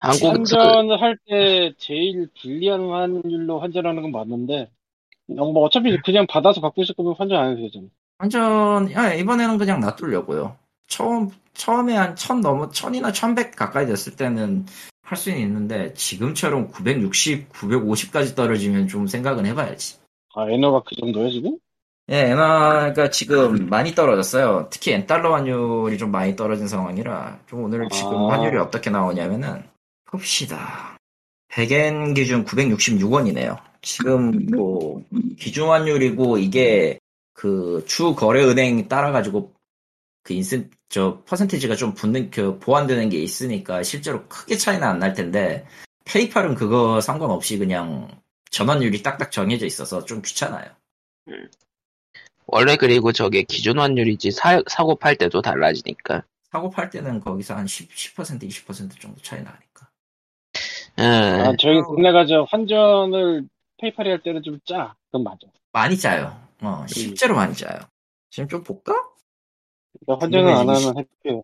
한국 0.00 0.20
그, 0.20 0.26
환전을 0.28 1.00
할 1.00 1.16
때 1.26 1.72
제일 1.78 2.28
불리한 2.40 2.80
환율로 2.90 3.60
환전하는 3.60 4.02
건 4.02 4.12
맞는데 4.12 4.62
어, 4.62 4.70
뭐 5.36 5.64
어차피 5.64 5.96
그냥 6.04 6.26
받아서 6.28 6.60
갖고 6.60 6.82
있을 6.82 6.94
거면 6.94 7.14
환전 7.18 7.38
안 7.38 7.52
해도 7.52 7.62
되잖아. 7.62 7.86
완전 8.18 8.92
야, 8.92 9.12
이번에는 9.14 9.58
그냥 9.58 9.80
놔두려고요. 9.80 10.56
처음 10.88 11.30
처음에 11.54 11.96
한 11.96 12.14
천 12.16 12.40
넘어 12.40 12.68
천이나 12.70 13.12
천백 13.12 13.56
가까이 13.56 13.86
됐을 13.86 14.14
때는 14.16 14.66
할 15.02 15.18
수는 15.18 15.38
있는데 15.38 15.92
지금처럼 15.94 16.68
960, 16.68 17.52
950까지 17.52 18.34
떨어지면 18.36 18.88
좀 18.88 19.06
생각은 19.06 19.46
해봐야지. 19.46 19.96
아 20.34 20.48
에너가 20.48 20.82
그 20.86 20.94
정도야 20.96 21.28
지금? 21.30 21.58
예, 22.10 22.30
엔화가 22.30 23.10
지금 23.10 23.68
많이 23.68 23.94
떨어졌어요. 23.94 24.68
특히 24.70 24.92
엔달러 24.92 25.34
환율이 25.34 25.98
좀 25.98 26.10
많이 26.10 26.34
떨어진 26.36 26.66
상황이라 26.68 27.40
좀 27.46 27.64
오늘 27.64 27.88
지금 27.90 28.16
아. 28.16 28.32
환율이 28.32 28.58
어떻게 28.58 28.90
나오냐면은 28.90 29.62
봅시다. 30.06 30.96
100엔 31.52 32.14
기준 32.14 32.44
966원이네요. 32.44 33.58
지금 33.82 34.46
뭐 34.46 35.04
기준 35.38 35.68
환율이고 35.68 36.38
이게 36.38 36.98
그 37.34 37.82
주 37.86 38.14
거래 38.14 38.42
은행 38.44 38.88
따라 38.88 39.10
가지고 39.12 39.52
그 40.22 40.34
인센 40.34 40.70
저 40.88 41.22
퍼센티지가 41.24 41.74
좀 41.76 41.94
붙는 41.94 42.30
그 42.30 42.58
보완되는 42.58 43.08
게 43.08 43.18
있으니까 43.18 43.82
실제로 43.82 44.24
크게 44.28 44.56
차이는 44.56 44.86
안 44.86 44.98
날 44.98 45.14
텐데 45.14 45.66
페이팔은 46.04 46.54
그거 46.54 47.00
상관없이 47.00 47.58
그냥 47.58 48.08
전환율이 48.50 49.02
딱딱 49.02 49.32
정해져 49.32 49.66
있어서 49.66 50.04
좀 50.04 50.20
귀찮아요. 50.22 50.66
원래 52.46 52.76
그리고 52.76 53.12
저게 53.12 53.42
기준 53.44 53.78
환율이지 53.78 54.30
사, 54.32 54.60
사고 54.68 54.94
팔 54.96 55.16
때도 55.16 55.40
달라지니까. 55.42 56.24
사고 56.50 56.68
팔 56.70 56.90
때는 56.90 57.20
거기서 57.20 57.54
한 57.56 57.66
10, 57.66 57.90
10% 57.90 58.42
20% 58.42 59.00
정도 59.00 59.20
차이 59.22 59.42
나니까. 59.42 59.88
음, 60.98 61.02
아 61.04 61.54
저희 61.58 61.80
국내가 61.80 62.26
저 62.26 62.46
환전을 62.50 63.48
페이팔이 63.82 64.08
할 64.10 64.22
때는 64.22 64.42
좀 64.44 64.60
짜. 64.64 64.94
그건 65.06 65.24
맞아. 65.24 65.38
많이 65.72 65.96
짜요. 65.98 66.40
어, 66.62 66.86
실제로 66.86 67.34
많이 67.34 67.52
짜요. 67.54 67.80
지금 68.30 68.48
좀 68.48 68.62
볼까? 68.62 68.92
그러니까 70.06 70.24
환전을 70.24 70.52
안 70.52 70.68
하면 70.68 70.98
해피해요. 70.98 71.42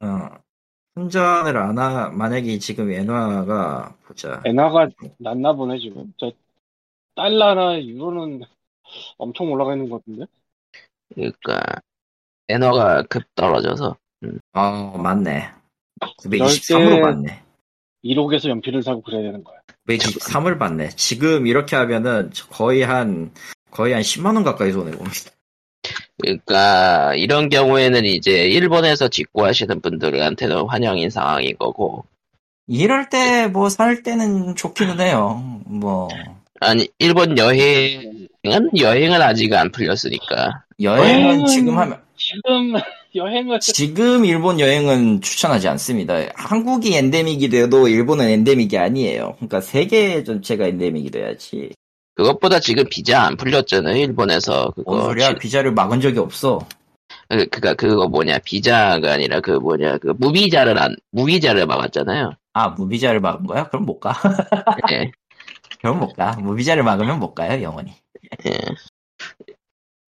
어. 0.00 0.44
hun전을 0.96 1.56
안 1.56 1.78
하, 1.78 2.08
만약에 2.08 2.58
지금 2.58 2.90
엔화가, 2.90 3.96
보자. 4.06 4.40
엔화가 4.46 4.88
낮나 5.18 5.52
보네 5.52 5.78
지금. 5.78 6.12
저 6.18 6.32
달러나 7.16 7.78
유로는 7.82 8.42
엄청 9.18 9.50
올라가 9.52 9.74
있는 9.74 9.90
것 9.90 9.98
같은데. 9.98 10.26
그러니까 11.14 11.62
엔화가 12.48 13.02
급 13.10 13.24
떨어져서 13.34 13.96
어, 14.52 14.98
맞네. 14.98 15.50
이럴 16.30 16.48
923으로 16.48 16.96
때- 16.96 17.00
받네. 17.02 17.44
1억에서 18.04 18.48
연필을 18.48 18.82
사고 18.82 19.02
그래야 19.02 19.22
되는 19.22 19.42
거야. 19.44 19.58
923을 19.88 20.58
받네. 20.58 20.90
지금 20.96 21.46
이렇게 21.46 21.76
하면은 21.76 22.30
거의 22.50 22.82
한, 22.82 23.30
거의 23.70 23.92
한 23.92 24.02
10만원 24.02 24.44
가까이 24.44 24.72
손해봅니다. 24.72 25.30
그러니까 26.22 27.14
이런 27.16 27.48
경우에는 27.48 28.04
이제 28.04 28.46
일본에서 28.46 29.08
직구하시는 29.08 29.80
분들한테는 29.80 30.66
환영인 30.68 31.10
상황인 31.10 31.56
거고 31.58 32.04
이럴 32.66 33.10
때 33.10 33.48
뭐 33.48 33.68
살 33.68 34.02
때는 34.02 34.54
좋기는 34.56 35.00
해요. 35.00 35.60
뭐, 35.66 36.08
아니 36.60 36.88
일본 36.98 37.36
여행은 37.36 38.28
여행은 38.78 39.20
아직 39.20 39.52
안 39.52 39.70
풀렸으니까 39.72 40.62
여행은 40.80 41.40
여행은- 41.42 41.46
지금 41.48 41.76
하면, 41.76 42.00
지금 42.16 42.72
여행을 43.14 43.60
지금 43.60 44.24
일본 44.24 44.58
여행은 44.58 45.20
추천하지 45.20 45.68
않습니다. 45.68 46.14
한국이 46.34 46.96
엔데믹이 46.96 47.48
돼도 47.48 47.88
일본은 47.88 48.28
엔데믹이 48.28 48.76
아니에요. 48.76 49.34
그러니까 49.36 49.60
세계 49.60 50.24
전체가 50.24 50.66
엔데믹이 50.66 51.10
돼야지. 51.10 51.70
그것보다 52.16 52.60
지금 52.60 52.84
비자 52.88 53.22
안 53.22 53.36
풀렸잖아요 53.36 53.96
일본에서 53.96 54.72
뭔 54.84 54.98
그거 54.98 55.02
소리야? 55.08 55.28
시- 55.30 55.34
비자를 55.36 55.72
막은 55.72 56.00
적이 56.00 56.18
없어. 56.20 56.60
그, 57.28 57.46
그니까 57.46 57.74
그거 57.74 58.08
뭐냐 58.08 58.38
비자가 58.38 59.12
아니라 59.12 59.40
그 59.40 59.52
뭐냐 59.52 59.98
그 59.98 60.14
무비자를 60.18 60.78
안 60.78 60.94
무비자를 61.10 61.66
막았잖아요 61.66 62.32
아, 62.52 62.68
무비자를 62.70 63.20
막은 63.20 63.46
거야? 63.46 63.68
그럼 63.68 63.84
못 63.86 63.98
가. 64.00 64.12
예. 64.92 65.10
그럼 65.80 66.00
못 66.00 66.14
가. 66.14 66.32
무비자를 66.40 66.82
막으면 66.82 67.18
못 67.18 67.34
가요, 67.34 67.60
영원히. 67.62 67.92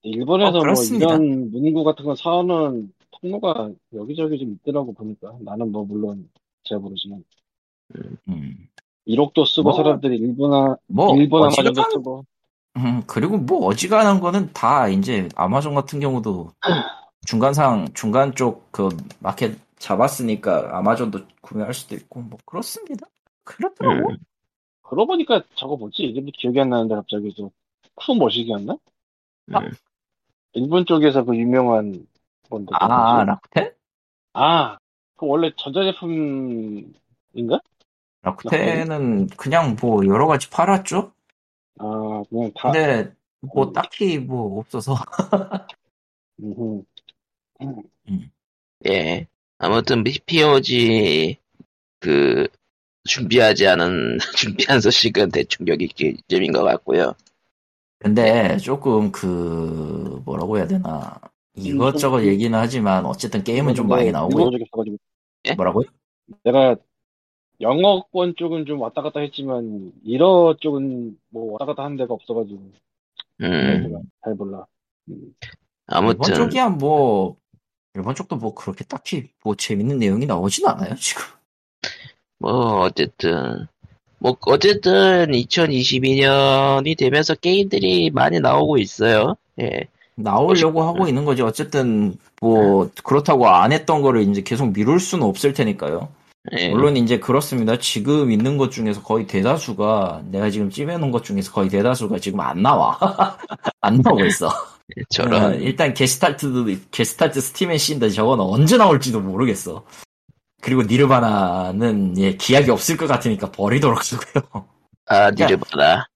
일본에서 0.03 0.59
어, 0.59 0.65
뭐. 0.65 0.75
이런 0.85 1.51
문구 1.51 1.83
같은 1.85 2.05
거 2.05 2.15
사오는 2.15 2.93
통로가 3.31 3.71
여기저기 3.93 4.39
좀 4.39 4.53
있더라고 4.53 4.93
보니까 4.93 5.37
나는 5.41 5.73
뭐 5.73 5.85
물론 5.85 6.29
잘 6.65 6.79
모르지만 6.79 7.25
음. 8.29 8.69
1억도 9.07 9.47
쓰고 9.47 9.71
뭐, 9.71 9.73
사람들이 9.73 10.17
일본화 10.17 10.77
뭐, 10.89 11.17
일본 11.17 11.45
아마존도 11.45 11.71
어지간한, 11.71 11.91
쓰고 11.93 12.27
음, 12.77 13.03
그리고 13.07 13.39
뭐 13.39 13.67
어지간한 13.67 14.21
거는 14.21 14.53
다 14.53 14.89
이제 14.89 15.29
아마존 15.37 15.75
같은 15.75 16.01
경우도 16.01 16.51
중간상, 17.27 17.89
중간 17.95 18.35
쪽 18.35 18.71
그 18.71 18.89
마켓 19.21 19.59
잡았으니까 19.79 20.77
아마존도 20.77 21.21
구매할 21.41 21.73
수도 21.75 21.95
있고, 21.95 22.21
뭐 22.21 22.39
그렇습니다. 22.45 23.07
그렇더라고. 23.45 24.11
음. 24.11 24.17
그러고 24.83 25.07
보니까 25.07 25.43
저거 25.55 25.77
뭐지 25.77 26.03
이름이 26.03 26.33
기억이 26.33 26.61
안 26.61 26.69
나는데 26.71 26.95
갑자기 26.95 27.35
저쿠 27.35 28.17
머시기였나? 28.17 28.77
아, 29.53 29.61
음. 29.61 29.71
일본 30.53 30.85
쪽에서 30.87 31.25
그 31.25 31.37
유명한 31.37 32.07
그 32.49 32.65
아, 32.73 32.89
뭐지? 32.89 33.27
라쿠텐? 33.27 33.73
아, 34.35 34.79
그 35.17 35.27
원래 35.27 35.51
전자제품인가? 35.57 37.61
라쿠텐은 38.23 39.29
그냥 39.29 39.77
뭐 39.81 40.05
여러 40.07 40.27
가지 40.27 40.51
팔았죠? 40.51 41.13
아 41.79 42.23
그냥 42.29 42.53
다 42.55 42.73
근데 42.73 43.15
뭐 43.41 43.73
딱히 43.73 44.19
뭐 44.19 44.59
없어서. 44.59 44.95
음흠. 46.41 46.83
예. 48.89 49.27
아무튼 49.59 50.05
POG 50.05 51.39
그 52.01 52.47
준비하지 53.05 53.67
않은 53.69 54.19
준비한 54.37 54.81
소식은 54.81 55.31
대충 55.31 55.67
여기쯤인 55.69 56.53
것 56.53 56.63
같고요. 56.63 57.15
근데 57.99 58.59
조금 58.59 59.11
그 59.11 60.21
뭐라고 60.25 60.59
해야 60.59 60.67
되나 60.67 61.19
이것저것 61.57 62.21
좀- 62.21 62.29
얘기는 62.29 62.57
하지만 62.59 63.07
어쨌든 63.07 63.43
게임은 63.43 63.75
좀 63.75 63.89
많이 63.89 64.11
나오고 64.11 64.39
일본 64.39 64.53
쪽에 64.53 64.65
있어가지고 64.65 64.97
뭐라고요? 65.57 65.85
내가 66.45 66.77
영어권 67.61 68.35
쪽은 68.37 68.67
좀 68.67 68.81
왔다 68.81 69.01
갔다 69.03 69.21
했지만 69.21 69.93
일어 70.05 70.57
쪽은 70.61 71.17
뭐 71.31 71.53
왔다 71.53 71.65
갔다 71.67 71.85
하는 71.85 71.97
데가 71.97 72.13
없어가지고 72.15 72.73
음, 73.43 74.03
잘 74.25 74.35
몰라. 74.35 74.67
음. 75.09 75.15
일본 75.15 75.35
아무튼 75.87 76.35
쪽이야 76.35 76.69
뭐 76.71 77.37
일본 77.95 78.15
쪽도 78.15 78.37
뭐 78.37 78.55
그렇게 78.55 78.85
딱히 78.85 79.31
뭐 79.43 79.55
재밌는 79.55 79.99
내용이 79.99 80.27
나오진 80.27 80.67
않아요 80.67 80.95
지금. 80.97 81.23
뭐 82.39 82.81
어쨌든 82.81 83.67
뭐 84.19 84.37
어쨌든 84.47 85.31
2022년이 85.31 86.99
되면서 86.99 87.35
게임들이 87.35 88.11
많이 88.11 88.41
나오고 88.41 88.79
있어요. 88.79 89.37
예. 89.61 89.87
나오려고 90.17 90.83
하고 90.83 91.07
있는 91.07 91.25
거지. 91.25 91.43
어쨌든 91.43 92.17
뭐 92.41 92.91
그렇다고 93.05 93.49
안 93.49 93.73
했던 93.73 94.03
거를 94.03 94.23
이제 94.23 94.43
계속 94.43 94.73
미룰 94.73 94.99
수는 94.99 95.27
없을 95.27 95.53
테니까요. 95.53 96.09
예. 96.59 96.69
물론 96.69 96.97
이제 96.97 97.19
그렇습니다. 97.19 97.79
지금 97.79 98.31
있는 98.31 98.57
것 98.57 98.71
중에서 98.71 99.03
거의 99.03 99.27
대다수가 99.27 100.23
내가 100.31 100.51
지금 100.51 100.71
찜해놓은 100.71 101.11
것 101.11 101.25
중에서 101.25 101.53
거의 101.53 101.69
대다수가 101.69 102.19
지금 102.19 102.41
안 102.41 102.63
나와. 102.63 102.99
안 103.81 104.01
나오고 104.01 104.25
있어. 104.27 104.49
어, 104.49 104.53
저런 105.11 105.61
일단 105.61 105.93
게스탈트도 105.93 106.67
게스탈트 106.91 107.41
스팀에 107.41 107.77
씬데 107.77 108.11
저건 108.11 108.41
언제 108.41 108.77
나올지도 108.77 109.21
모르겠어. 109.21 109.85
그리고 110.63 110.83
니르바나는 110.83 112.19
예, 112.19 112.37
기약이 112.37 112.71
없을 112.71 112.97
것 112.97 113.07
같으니까 113.07 113.51
버리도록 113.51 114.01
하고요. 114.13 114.67
아 115.07 115.31
니르바나 115.31 115.95
아, 115.95 116.07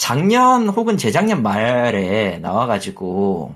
작년 0.00 0.68
혹은 0.68 0.96
재작년 0.96 1.42
말에 1.42 2.38
나와가지고 2.38 3.54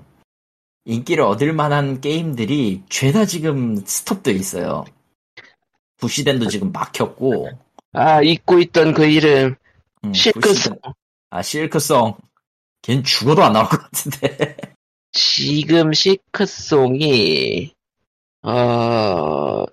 인기를 0.84 1.22
얻을 1.22 1.52
만한 1.52 2.00
게임들이 2.00 2.82
죄다 2.88 3.24
지금 3.24 3.76
스톱돼 3.84 4.32
있어요. 4.32 4.84
부시덴도 5.98 6.48
지금 6.48 6.72
막혔고, 6.72 7.48
아 7.92 8.20
잊고 8.22 8.58
있던 8.58 8.92
그 8.94 9.04
이름 9.06 9.54
음, 10.04 10.12
시크송 10.12 10.74
부시덴- 10.74 10.94
아 11.30 11.42
실크송, 11.42 12.16
걘 12.82 13.04
죽어도 13.04 13.44
안 13.44 13.52
나올 13.52 13.68
것 13.68 13.80
같은데. 13.80 14.56
지금 15.12 15.92
시크송이 15.92 17.72
어 18.42 19.64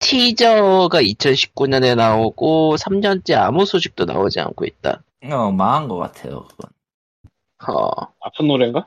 티저가 0.00 1.02
2019년에 1.02 1.94
나오고 1.94 2.76
3년째 2.78 3.34
아무 3.36 3.64
소식도 3.64 4.06
나오지 4.06 4.40
않고 4.40 4.64
있다. 4.64 5.02
어 5.24 5.50
망한 5.50 5.88
것 5.88 5.96
같아요. 5.96 6.46
그건 6.48 6.70
어, 7.76 7.90
아픈 8.20 8.46
노래인가? 8.46 8.86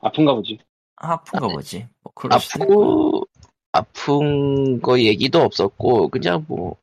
아픈가 0.00 0.34
보지. 0.34 0.58
아픈가 0.96 1.48
보지. 1.48 1.88
뭐 2.02 2.12
그럴 2.14 2.38
수도 2.40 2.64
있고. 2.64 3.24
아프 3.72 3.80
아픈 4.00 4.80
거 4.80 5.00
얘기도 5.00 5.40
없었고 5.42 6.08
그냥 6.08 6.44
뭐 6.48 6.76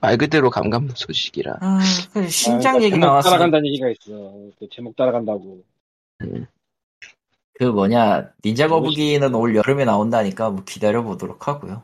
말 0.00 0.16
그대로 0.16 0.48
감감무 0.48 0.92
소식이라. 0.96 1.58
아, 1.60 1.80
그 2.12 2.26
신작 2.30 2.76
아, 2.76 2.82
얘기 2.82 2.96
나왔어. 2.98 3.28
따라간다는 3.28 3.66
얘기가 3.66 3.90
있어. 3.90 4.32
그 4.58 4.66
제목 4.72 4.96
따라간다고. 4.96 5.62
그 7.52 7.64
뭐냐 7.64 8.32
닌자 8.44 8.68
거북이는 8.68 9.34
올 9.34 9.54
여름에 9.54 9.84
나온다니까 9.84 10.50
뭐 10.50 10.64
기다려 10.64 11.02
보도록 11.02 11.46
하고요. 11.46 11.82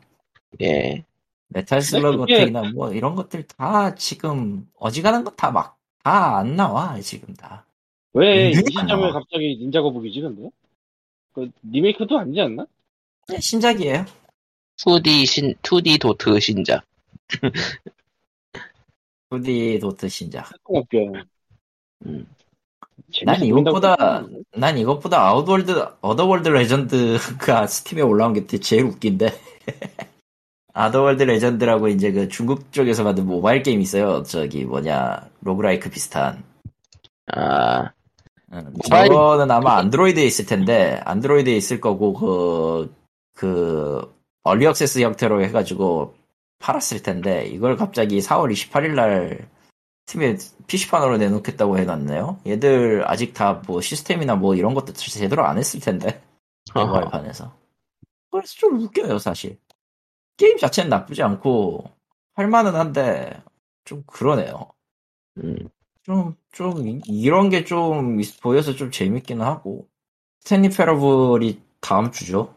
예. 0.61 1.05
Metal 1.49 1.81
Slug 1.83 2.17
그게- 2.17 2.35
Attack이나 2.35 2.63
뭐 2.73 2.91
이런 2.91 3.13
것들 3.15 3.45
다 3.47 3.93
지금 3.95 4.67
어지간한 4.79 5.23
거 5.23 5.31
다 5.35 5.51
막 5.51 5.77
다 6.03 6.37
안 6.39 6.55
나와 6.55 6.99
지금 7.01 7.33
다. 7.35 7.65
왜이 8.13 8.53
은근히 8.55 8.77
안 8.77 8.87
시점에. 8.87 9.11
갑자기 9.11 9.57
닌자 9.59 9.81
거북이지 9.81 10.21
근데? 10.21 10.49
그 11.33 11.49
리메이크도 11.63 12.19
아니지 12.19 12.41
않나? 12.41 12.65
그냥 13.25 13.41
신작이에요. 13.41 14.05
2D 14.77 15.25
신 15.25 15.53
2D 15.61 15.99
도트 15.99 16.39
신작. 16.39 16.83
2D 19.29 19.79
도트 19.81 20.09
신작. 20.09 20.51
없게. 20.63 21.09
음. 22.05 22.27
난 23.25 23.43
이것보다 23.43 24.25
난 24.55 24.77
이것보다 24.77 25.27
Outworld 25.27 25.71
Otherworld 26.01 26.49
Legend가 26.49 27.67
Steam에 27.67 28.01
올라온 28.01 28.33
게 28.33 28.45
제일 28.59 28.85
웃긴데. 28.85 29.27
Otherworld 30.73 31.23
Legend라고 31.23 31.87
이제 31.87 32.11
그 32.11 32.27
중국 32.27 32.71
쪽에서 32.71 33.03
만든 33.03 33.25
모바일 33.27 33.61
게임 33.63 33.79
있어요. 33.81 34.23
저기 34.23 34.65
뭐냐 34.65 35.29
roguelike 35.41 35.89
비슷한. 35.89 36.43
아, 37.33 37.91
응, 38.53 38.73
모바일- 38.83 39.09
저거는 39.09 39.51
아마 39.51 39.77
안드로이드에 39.77 40.23
있을 40.25 40.45
텐데 40.45 40.99
안드로이드에 41.05 41.55
있을 41.55 41.79
거고 41.79 42.13
그, 42.13 42.93
그 43.35 44.13
early 44.43 44.65
access 44.65 44.99
형태로 44.99 45.43
해가지고 45.43 46.15
팔았을 46.59 47.03
텐데 47.03 47.45
이걸 47.45 47.77
갑자기 47.77 48.19
4월 48.19 48.51
28일 48.51 48.95
날 48.95 49.47
팀에 50.05 50.37
PC판으로 50.67 51.17
내놓겠다고 51.17 51.77
해놨네요. 51.77 52.39
얘들 52.47 53.03
아직 53.07 53.33
다 53.33 53.61
뭐 53.67 53.79
시스템이나 53.79 54.35
뭐 54.35 54.55
이런 54.55 54.73
것도 54.73 54.91
제대로 54.93 55.45
안 55.45 55.57
했을 55.57 55.79
텐데 55.79 56.21
어허. 56.73 56.85
모바일 56.87 57.05
판에서. 57.09 57.53
그래서 58.31 58.53
좀 58.57 58.79
웃겨요 58.79 59.17
사실. 59.19 59.57
게임 60.37 60.57
자체는 60.57 60.89
나쁘지 60.89 61.23
않고 61.23 61.85
할만은 62.35 62.75
한데 62.75 63.41
좀 63.85 64.03
그러네요. 64.07 64.69
음. 65.37 65.55
좀, 66.03 66.35
좀, 66.51 66.87
이- 66.87 67.01
이런 67.07 67.49
게 67.49 67.63
좀 67.65 68.19
보여서 68.41 68.73
좀 68.75 68.91
재밌기는 68.91 69.45
하고. 69.45 69.87
Stanley 70.41 70.69
Parable이 70.69 71.61
다음 71.81 72.11
주죠? 72.11 72.55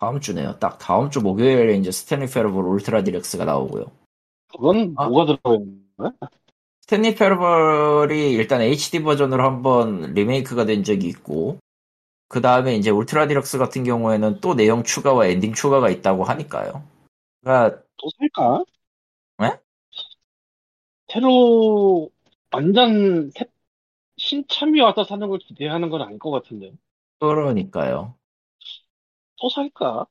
다음 0.00 0.20
주네요. 0.20 0.58
딱 0.58 0.78
다음 0.78 1.10
주 1.10 1.20
목요일에 1.20 1.76
이제 1.76 1.90
Stanley 1.92 2.26
Parable 2.26 2.64
Ultra 2.64 3.04
Deluxe가 3.04 3.44
나오고요. 3.44 3.86
그건 4.52 4.94
아. 4.98 5.08
뭐가 5.08 5.26
들어가 5.26 5.56
있는 5.56 5.82
거야? 5.96 6.12
Stanley 6.82 7.14
Parable이 7.14 8.32
일단 8.32 8.60
HD 8.60 9.02
버전으로 9.02 9.44
한번 9.44 10.14
리메이크가 10.14 10.66
된 10.66 10.84
적이 10.84 11.08
있고, 11.08 11.58
그 12.28 12.40
다음에 12.40 12.76
이제 12.76 12.90
Ultra 12.90 13.28
Deluxe 13.28 13.58
같은 13.58 13.84
경우에는 13.84 14.40
또 14.40 14.54
내용 14.54 14.82
추가와 14.84 15.26
엔딩 15.28 15.52
추가가 15.54 15.90
있다고 15.90 16.24
하니까요. 16.24 16.84
그러니까, 17.42 17.82
또 17.96 18.08
살까? 18.18 18.64
네? 19.38 19.60
새로 21.08 22.10
완전 22.50 23.30
새, 23.30 23.44
신참이 24.18 24.80
와서 24.80 25.04
사는 25.04 25.28
걸 25.28 25.38
기대하는 25.40 25.90
건 25.90 26.02
아닐 26.02 26.18
것 26.20 26.30
같은데. 26.32 26.72
그러니까요. 27.20 28.18
또 29.40 29.48
살까? 29.50 30.06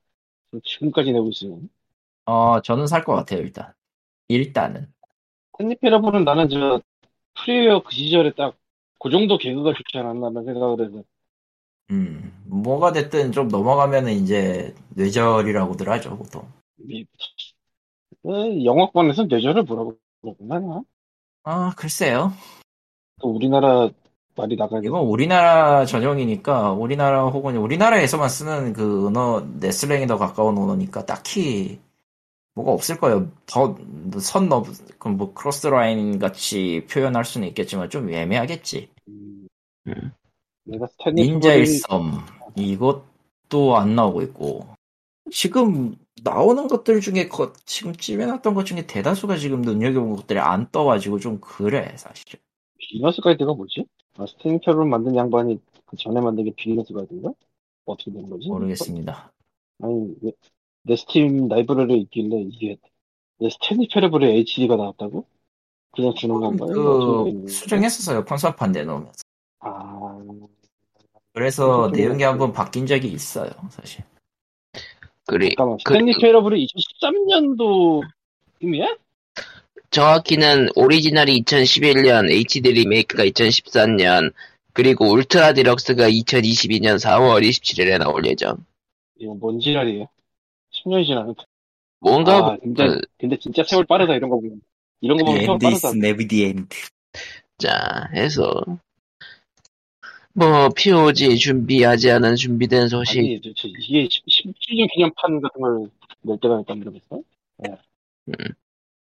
지금까지 0.64 1.12
내고 1.14 1.30
있으면. 1.30 1.70
어, 2.26 2.62
저는 2.62 2.88
살 2.88 3.04
것 3.04 3.16
같아요, 3.16 3.40
일단. 3.42 3.74
일단은. 4.30 4.94
Stanley 5.58 5.85
Parable은 5.85 6.24
나는 6.26 6.50
저 6.50 6.82
프리웨어 7.36 7.84
그 7.84 7.94
시절에 7.94 8.34
딱 8.34 8.58
그 9.00 9.12
정도 9.12 9.38
개그가 9.38 9.74
좋지 9.74 9.98
않았나라는 10.00 10.46
생각을 10.46 10.86
해서 10.88 11.04
음, 11.92 12.42
뭐가 12.46 12.92
됐든 12.92 13.32
좀 13.32 13.48
넘어가면은 13.50 14.14
이제 14.14 14.74
뇌절이라고들 14.96 15.90
하죠, 15.90 16.18
보통. 16.18 16.52
이- 16.90 17.06
에, 18.26 18.66
영어권에서 18.66 19.24
뇌절을 19.26 19.64
뭐라고 19.64 19.98
그러구나. 20.22 20.84
아, 21.44 21.74
글쎄요. 21.76 22.34
또 23.22 23.30
우리나라 23.30 23.90
말이 24.36 24.56
나가야 24.56 24.82
돼. 24.82 24.88
이건 24.88 25.04
우리나라 25.06 25.86
전용이니까, 25.86 26.72
우리나라 26.74 27.26
혹은 27.26 27.58
우리나라에서만 27.58 28.30
쓰는 28.30 28.74
그 28.74 29.08
언어, 29.08 29.42
넷슬랭이 29.60 30.08
더 30.08 30.18
가까운 30.18 30.58
언어니까 30.58 31.06
딱히 31.06 31.80
뭐가 32.56 32.72
없을 32.72 33.00
거예요. 33.00 33.32
더, 33.46 33.76
선 34.20 34.50
넘, 34.50 34.64
그 35.00 35.08
뭐, 35.08 35.34
크로스 35.34 35.68
라인 35.68 36.20
같이 36.20 36.86
표현할 36.92 37.26
수는 37.26 37.48
있겠지만 37.50 37.90
좀 37.90 38.12
애매하겠지. 38.12 38.90
음, 39.08 39.48
음. 39.88 40.12
내가 40.64 40.88
스탠리 40.88 41.24
닌자의 41.24 41.60
페러블이 41.60 41.66
썸. 41.66 42.12
이것도 42.56 43.78
안 43.78 43.96
나오고 43.96 44.22
있고. 44.24 44.68
지금 45.32 45.96
나오는 46.24 46.68
것들 46.68 47.00
중에 47.02 47.28
거- 47.28 47.54
지금 47.66 47.94
찜해놨던 47.96 48.54
것 48.54 48.66
중에 48.66 48.86
대다수가 48.86 49.38
지금 49.38 49.62
눈여겨본 49.62 50.16
것들이 50.18 50.40
안 50.40 50.70
떠가지고 50.72 51.20
좀 51.20 51.40
그래 51.40 51.94
사실. 51.98 52.40
Beginner's 52.78 53.22
Guide가 53.22 53.54
뭐지? 53.54 53.86
아, 54.18 54.26
Stanley 54.26 54.60
Parable 54.60 54.86
만든 54.86 55.16
양반이 55.16 55.60
그 55.86 55.98
전에 55.98 56.20
만든 56.22 56.44
게 56.46 56.52
Beginner's 56.56 56.94
Guide인가? 56.94 57.32
어떻게 57.86 58.12
된 58.12 58.30
거지? 58.30 58.48
모르겠습니다. 58.50 59.32
아니 59.82 60.14
왜- 60.22 60.32
내 60.84 60.96
스팀 60.96 61.48
라이브러리에 61.48 61.98
있길래 61.98 62.42
이게 62.42 62.78
내 63.40 63.50
Stanley 63.50 63.88
Parable의 63.88 64.38
HD가 64.40 64.76
나왔다고? 64.76 65.26
그냥 65.92 66.14
주는 66.16 66.36
건가요? 66.40 66.72
뭐그된 66.74 67.34
거예요? 67.34 67.48
수정했었어요 67.48 68.26
콘솔판 68.26 68.72
내놓으면서. 68.72 69.24
아, 69.60 70.20
그래서 71.34 71.90
내용이 71.94 72.20
좀 72.20 72.30
한번 72.30 72.54
바뀐 72.54 72.86
적이 72.86 73.10
있어요 73.10 73.50
사실. 73.70 74.04
그리 75.32 75.50
잠깐만 75.52 75.78
그- 75.86 75.94
Stanley 75.94 76.12
Parable이 76.20 76.68
2013년도 76.68 78.02
이미야? 78.60 78.98
정확히는 79.90 80.70
오리지널이 80.76 81.42
2011년, 81.44 82.30
HD 82.30 82.72
리메이크가 82.72 83.24
2014년, 83.26 84.34
그리고 84.74 85.10
울트라 85.10 85.54
디럭스가 85.54 86.10
2022년 86.10 86.98
4월 87.00 87.48
27일에 87.48 87.98
나올 87.98 88.26
예정. 88.26 88.58
이거 89.20 89.34
뭔 89.36 89.60
지랄이에요? 89.60 90.08
10년이 90.74 91.06
지났는데 91.06 91.44
뭔가 92.00 92.38
아, 92.38 92.58
근데, 92.62 92.88
그, 92.88 93.02
근데 93.18 93.38
진짜 93.38 93.64
세월 93.64 93.86
빠르다 93.86 94.16
이런 94.16 94.30
거 94.30 94.36
보면 94.38 94.60
이런 95.02 95.18
거 95.18 95.26
보면 95.26 95.42
세월 95.46 95.60
빠르다 95.60 95.92
the 96.28 96.44
end. 96.44 96.76
자 97.58 98.10
해서 98.14 98.64
뭐 100.34 100.70
POG 100.70 101.38
준비하지 101.38 102.12
않은 102.12 102.36
준비된 102.36 102.88
소식 102.88 103.20
아니 103.20 103.42
저, 103.42 103.50
저, 103.56 103.68
이게 103.68 104.08
17년 104.08 104.92
기념판 104.94 105.42
같은 105.42 105.62
걸 105.62 105.90
낼 106.24 106.38
때가 106.40 106.60
있단 106.62 106.80
말이겠어? 106.80 107.20
예. 107.68 107.72
음. 108.28 108.34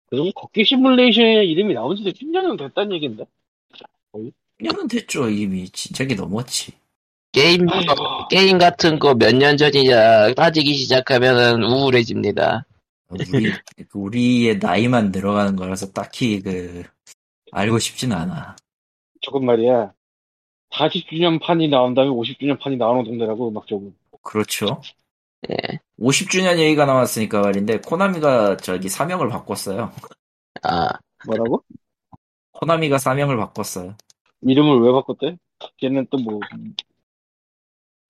그리고 0.10 0.32
걷기 0.32 0.64
시뮬레이션의 0.64 1.50
이름이 1.52 1.74
나온 1.74 1.98
지도 1.98 2.12
10년은 2.12 2.58
됐다는 2.58 2.94
얘긴데 2.96 3.26
1년은 4.62 4.90
됐죠 4.90 5.30
이미 5.30 5.68
진작에 5.70 6.16
넘었지. 6.16 6.72
게임 7.34 7.68
게임 8.30 8.58
같은 8.58 9.00
거 9.00 9.14
몇 9.16 9.36
년 9.36 9.58
전이냐 9.58 10.34
따지기 10.34 10.74
시작하면은 10.76 11.62
우울해집니다. 11.64 12.66
우리 13.10 13.52
우리의 13.94 14.58
나이만 14.60 15.12
늘어가는 15.12 15.56
거라서 15.58 15.92
딱히 15.92 16.42
그 16.42 16.84
알고 17.52 17.80
싶진 17.80 18.14
않아. 18.14 18.56
저건 19.22 19.46
말이야. 19.46 19.92
40주년 20.72 21.42
판이 21.42 21.68
나온 21.68 21.94
다음에 21.94 22.10
50주년 22.10 22.60
판이 22.60 22.78
나오는 22.78 23.04
동네라고 23.04 23.50
음악적으로. 23.50 23.92
그렇죠. 24.22 24.82
예. 25.50 25.80
50주년 26.00 26.60
얘기가 26.60 26.86
나왔으니까 26.86 27.42
말인데 27.42 27.80
코나미가 27.80 28.58
저기 28.58 28.90
사명을 28.90 29.30
바꿨어요. 29.30 29.92
아 30.64 30.90
뭐라고? 31.26 31.64
코나미가 32.52 32.98
사명을 32.98 33.38
바꿨어요. 33.38 33.96
이름을 34.42 34.82
왜 34.82 34.92
바꿨대? 34.92 35.38
걔는 35.78 36.08
또 36.10 36.18
뭐, 36.18 36.40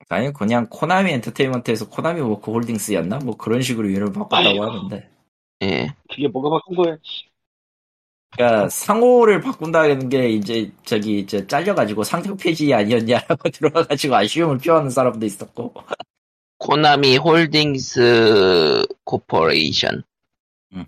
아니 0.08 0.32
그냥 0.32 0.66
코나미 0.68 1.12
엔터테인먼트에서 1.12 1.88
코나미 1.88 2.20
워크 2.20 2.50
홀딩스였나? 2.50 3.18
뭐 3.18 3.36
그런 3.36 3.62
식으로 3.62 3.88
이름을 3.88 4.12
바꿨다고 4.12 4.48
아이고. 4.48 4.64
하는데. 4.64 5.10
예. 5.62 5.94
그게 6.08 6.26
뭐가 6.28 6.50
바꾼 6.50 6.76
거야? 6.76 6.96
그러니까 8.32 8.68
상호를 8.68 9.40
바꾼다는 9.40 10.08
게 10.08 10.30
이제 10.30 10.70
저기 10.84 11.18
이제 11.20 11.46
잘려가지고 11.46 12.04
상장 12.04 12.36
폐지 12.36 12.72
아니었냐라고 12.72 13.48
들어와가지고 13.50 14.14
아쉬움을 14.14 14.58
표하는 14.58 14.90
사람도 14.90 15.26
있었고. 15.26 15.74
코나미 16.58 17.16
홀딩스 17.16 18.86
코퍼레이션. 19.04 20.02
음, 20.74 20.84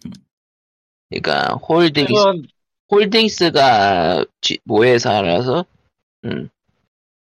그러니까 1.09 1.55
홀딩스 1.55 2.09
최소한, 2.09 2.43
홀딩스가 2.91 4.25
모회사라서 4.65 5.65
음, 6.25 6.49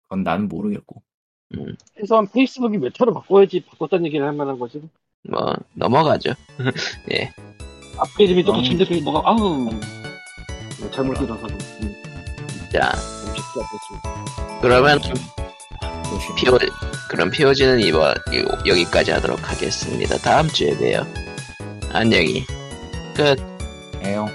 그건 0.02 0.22
나는 0.24 0.48
모르겠고. 0.48 1.02
최소한 1.96 2.26
페이스북이 2.26 2.78
메타로 2.78 3.14
바꿔야지 3.14 3.60
바꿨다는 3.64 4.06
얘기를 4.06 4.26
할 4.26 4.34
만한 4.34 4.58
거지. 4.58 4.82
뭐 5.28 5.54
넘어가죠. 5.74 6.32
앞에 7.98 8.24
이름이 8.24 8.40
음. 8.40 8.44
똑같은데 8.46 8.84
그게 8.84 9.00
뭐가, 9.00 9.22
아우. 9.24 9.70
뭐 10.83 10.91
잘못 10.91 11.14
들어서. 11.14 11.47
음, 11.47 11.95
자 12.72 12.93
쉽지 13.35 13.61
않겠지. 13.61 14.61
그러면. 14.61 15.01
피오 16.37 16.59
그럼 17.09 17.30
피오지는 17.30 17.80
이번 17.80 18.11
요- 18.35 18.59
여기까지 18.66 19.11
하도록 19.12 19.39
하겠습니다. 19.51 20.16
다음 20.18 20.47
주에 20.49 20.76
봬요. 20.76 21.07
안녕히 21.93 22.45
끝. 23.14 23.37
에요. 24.03 24.28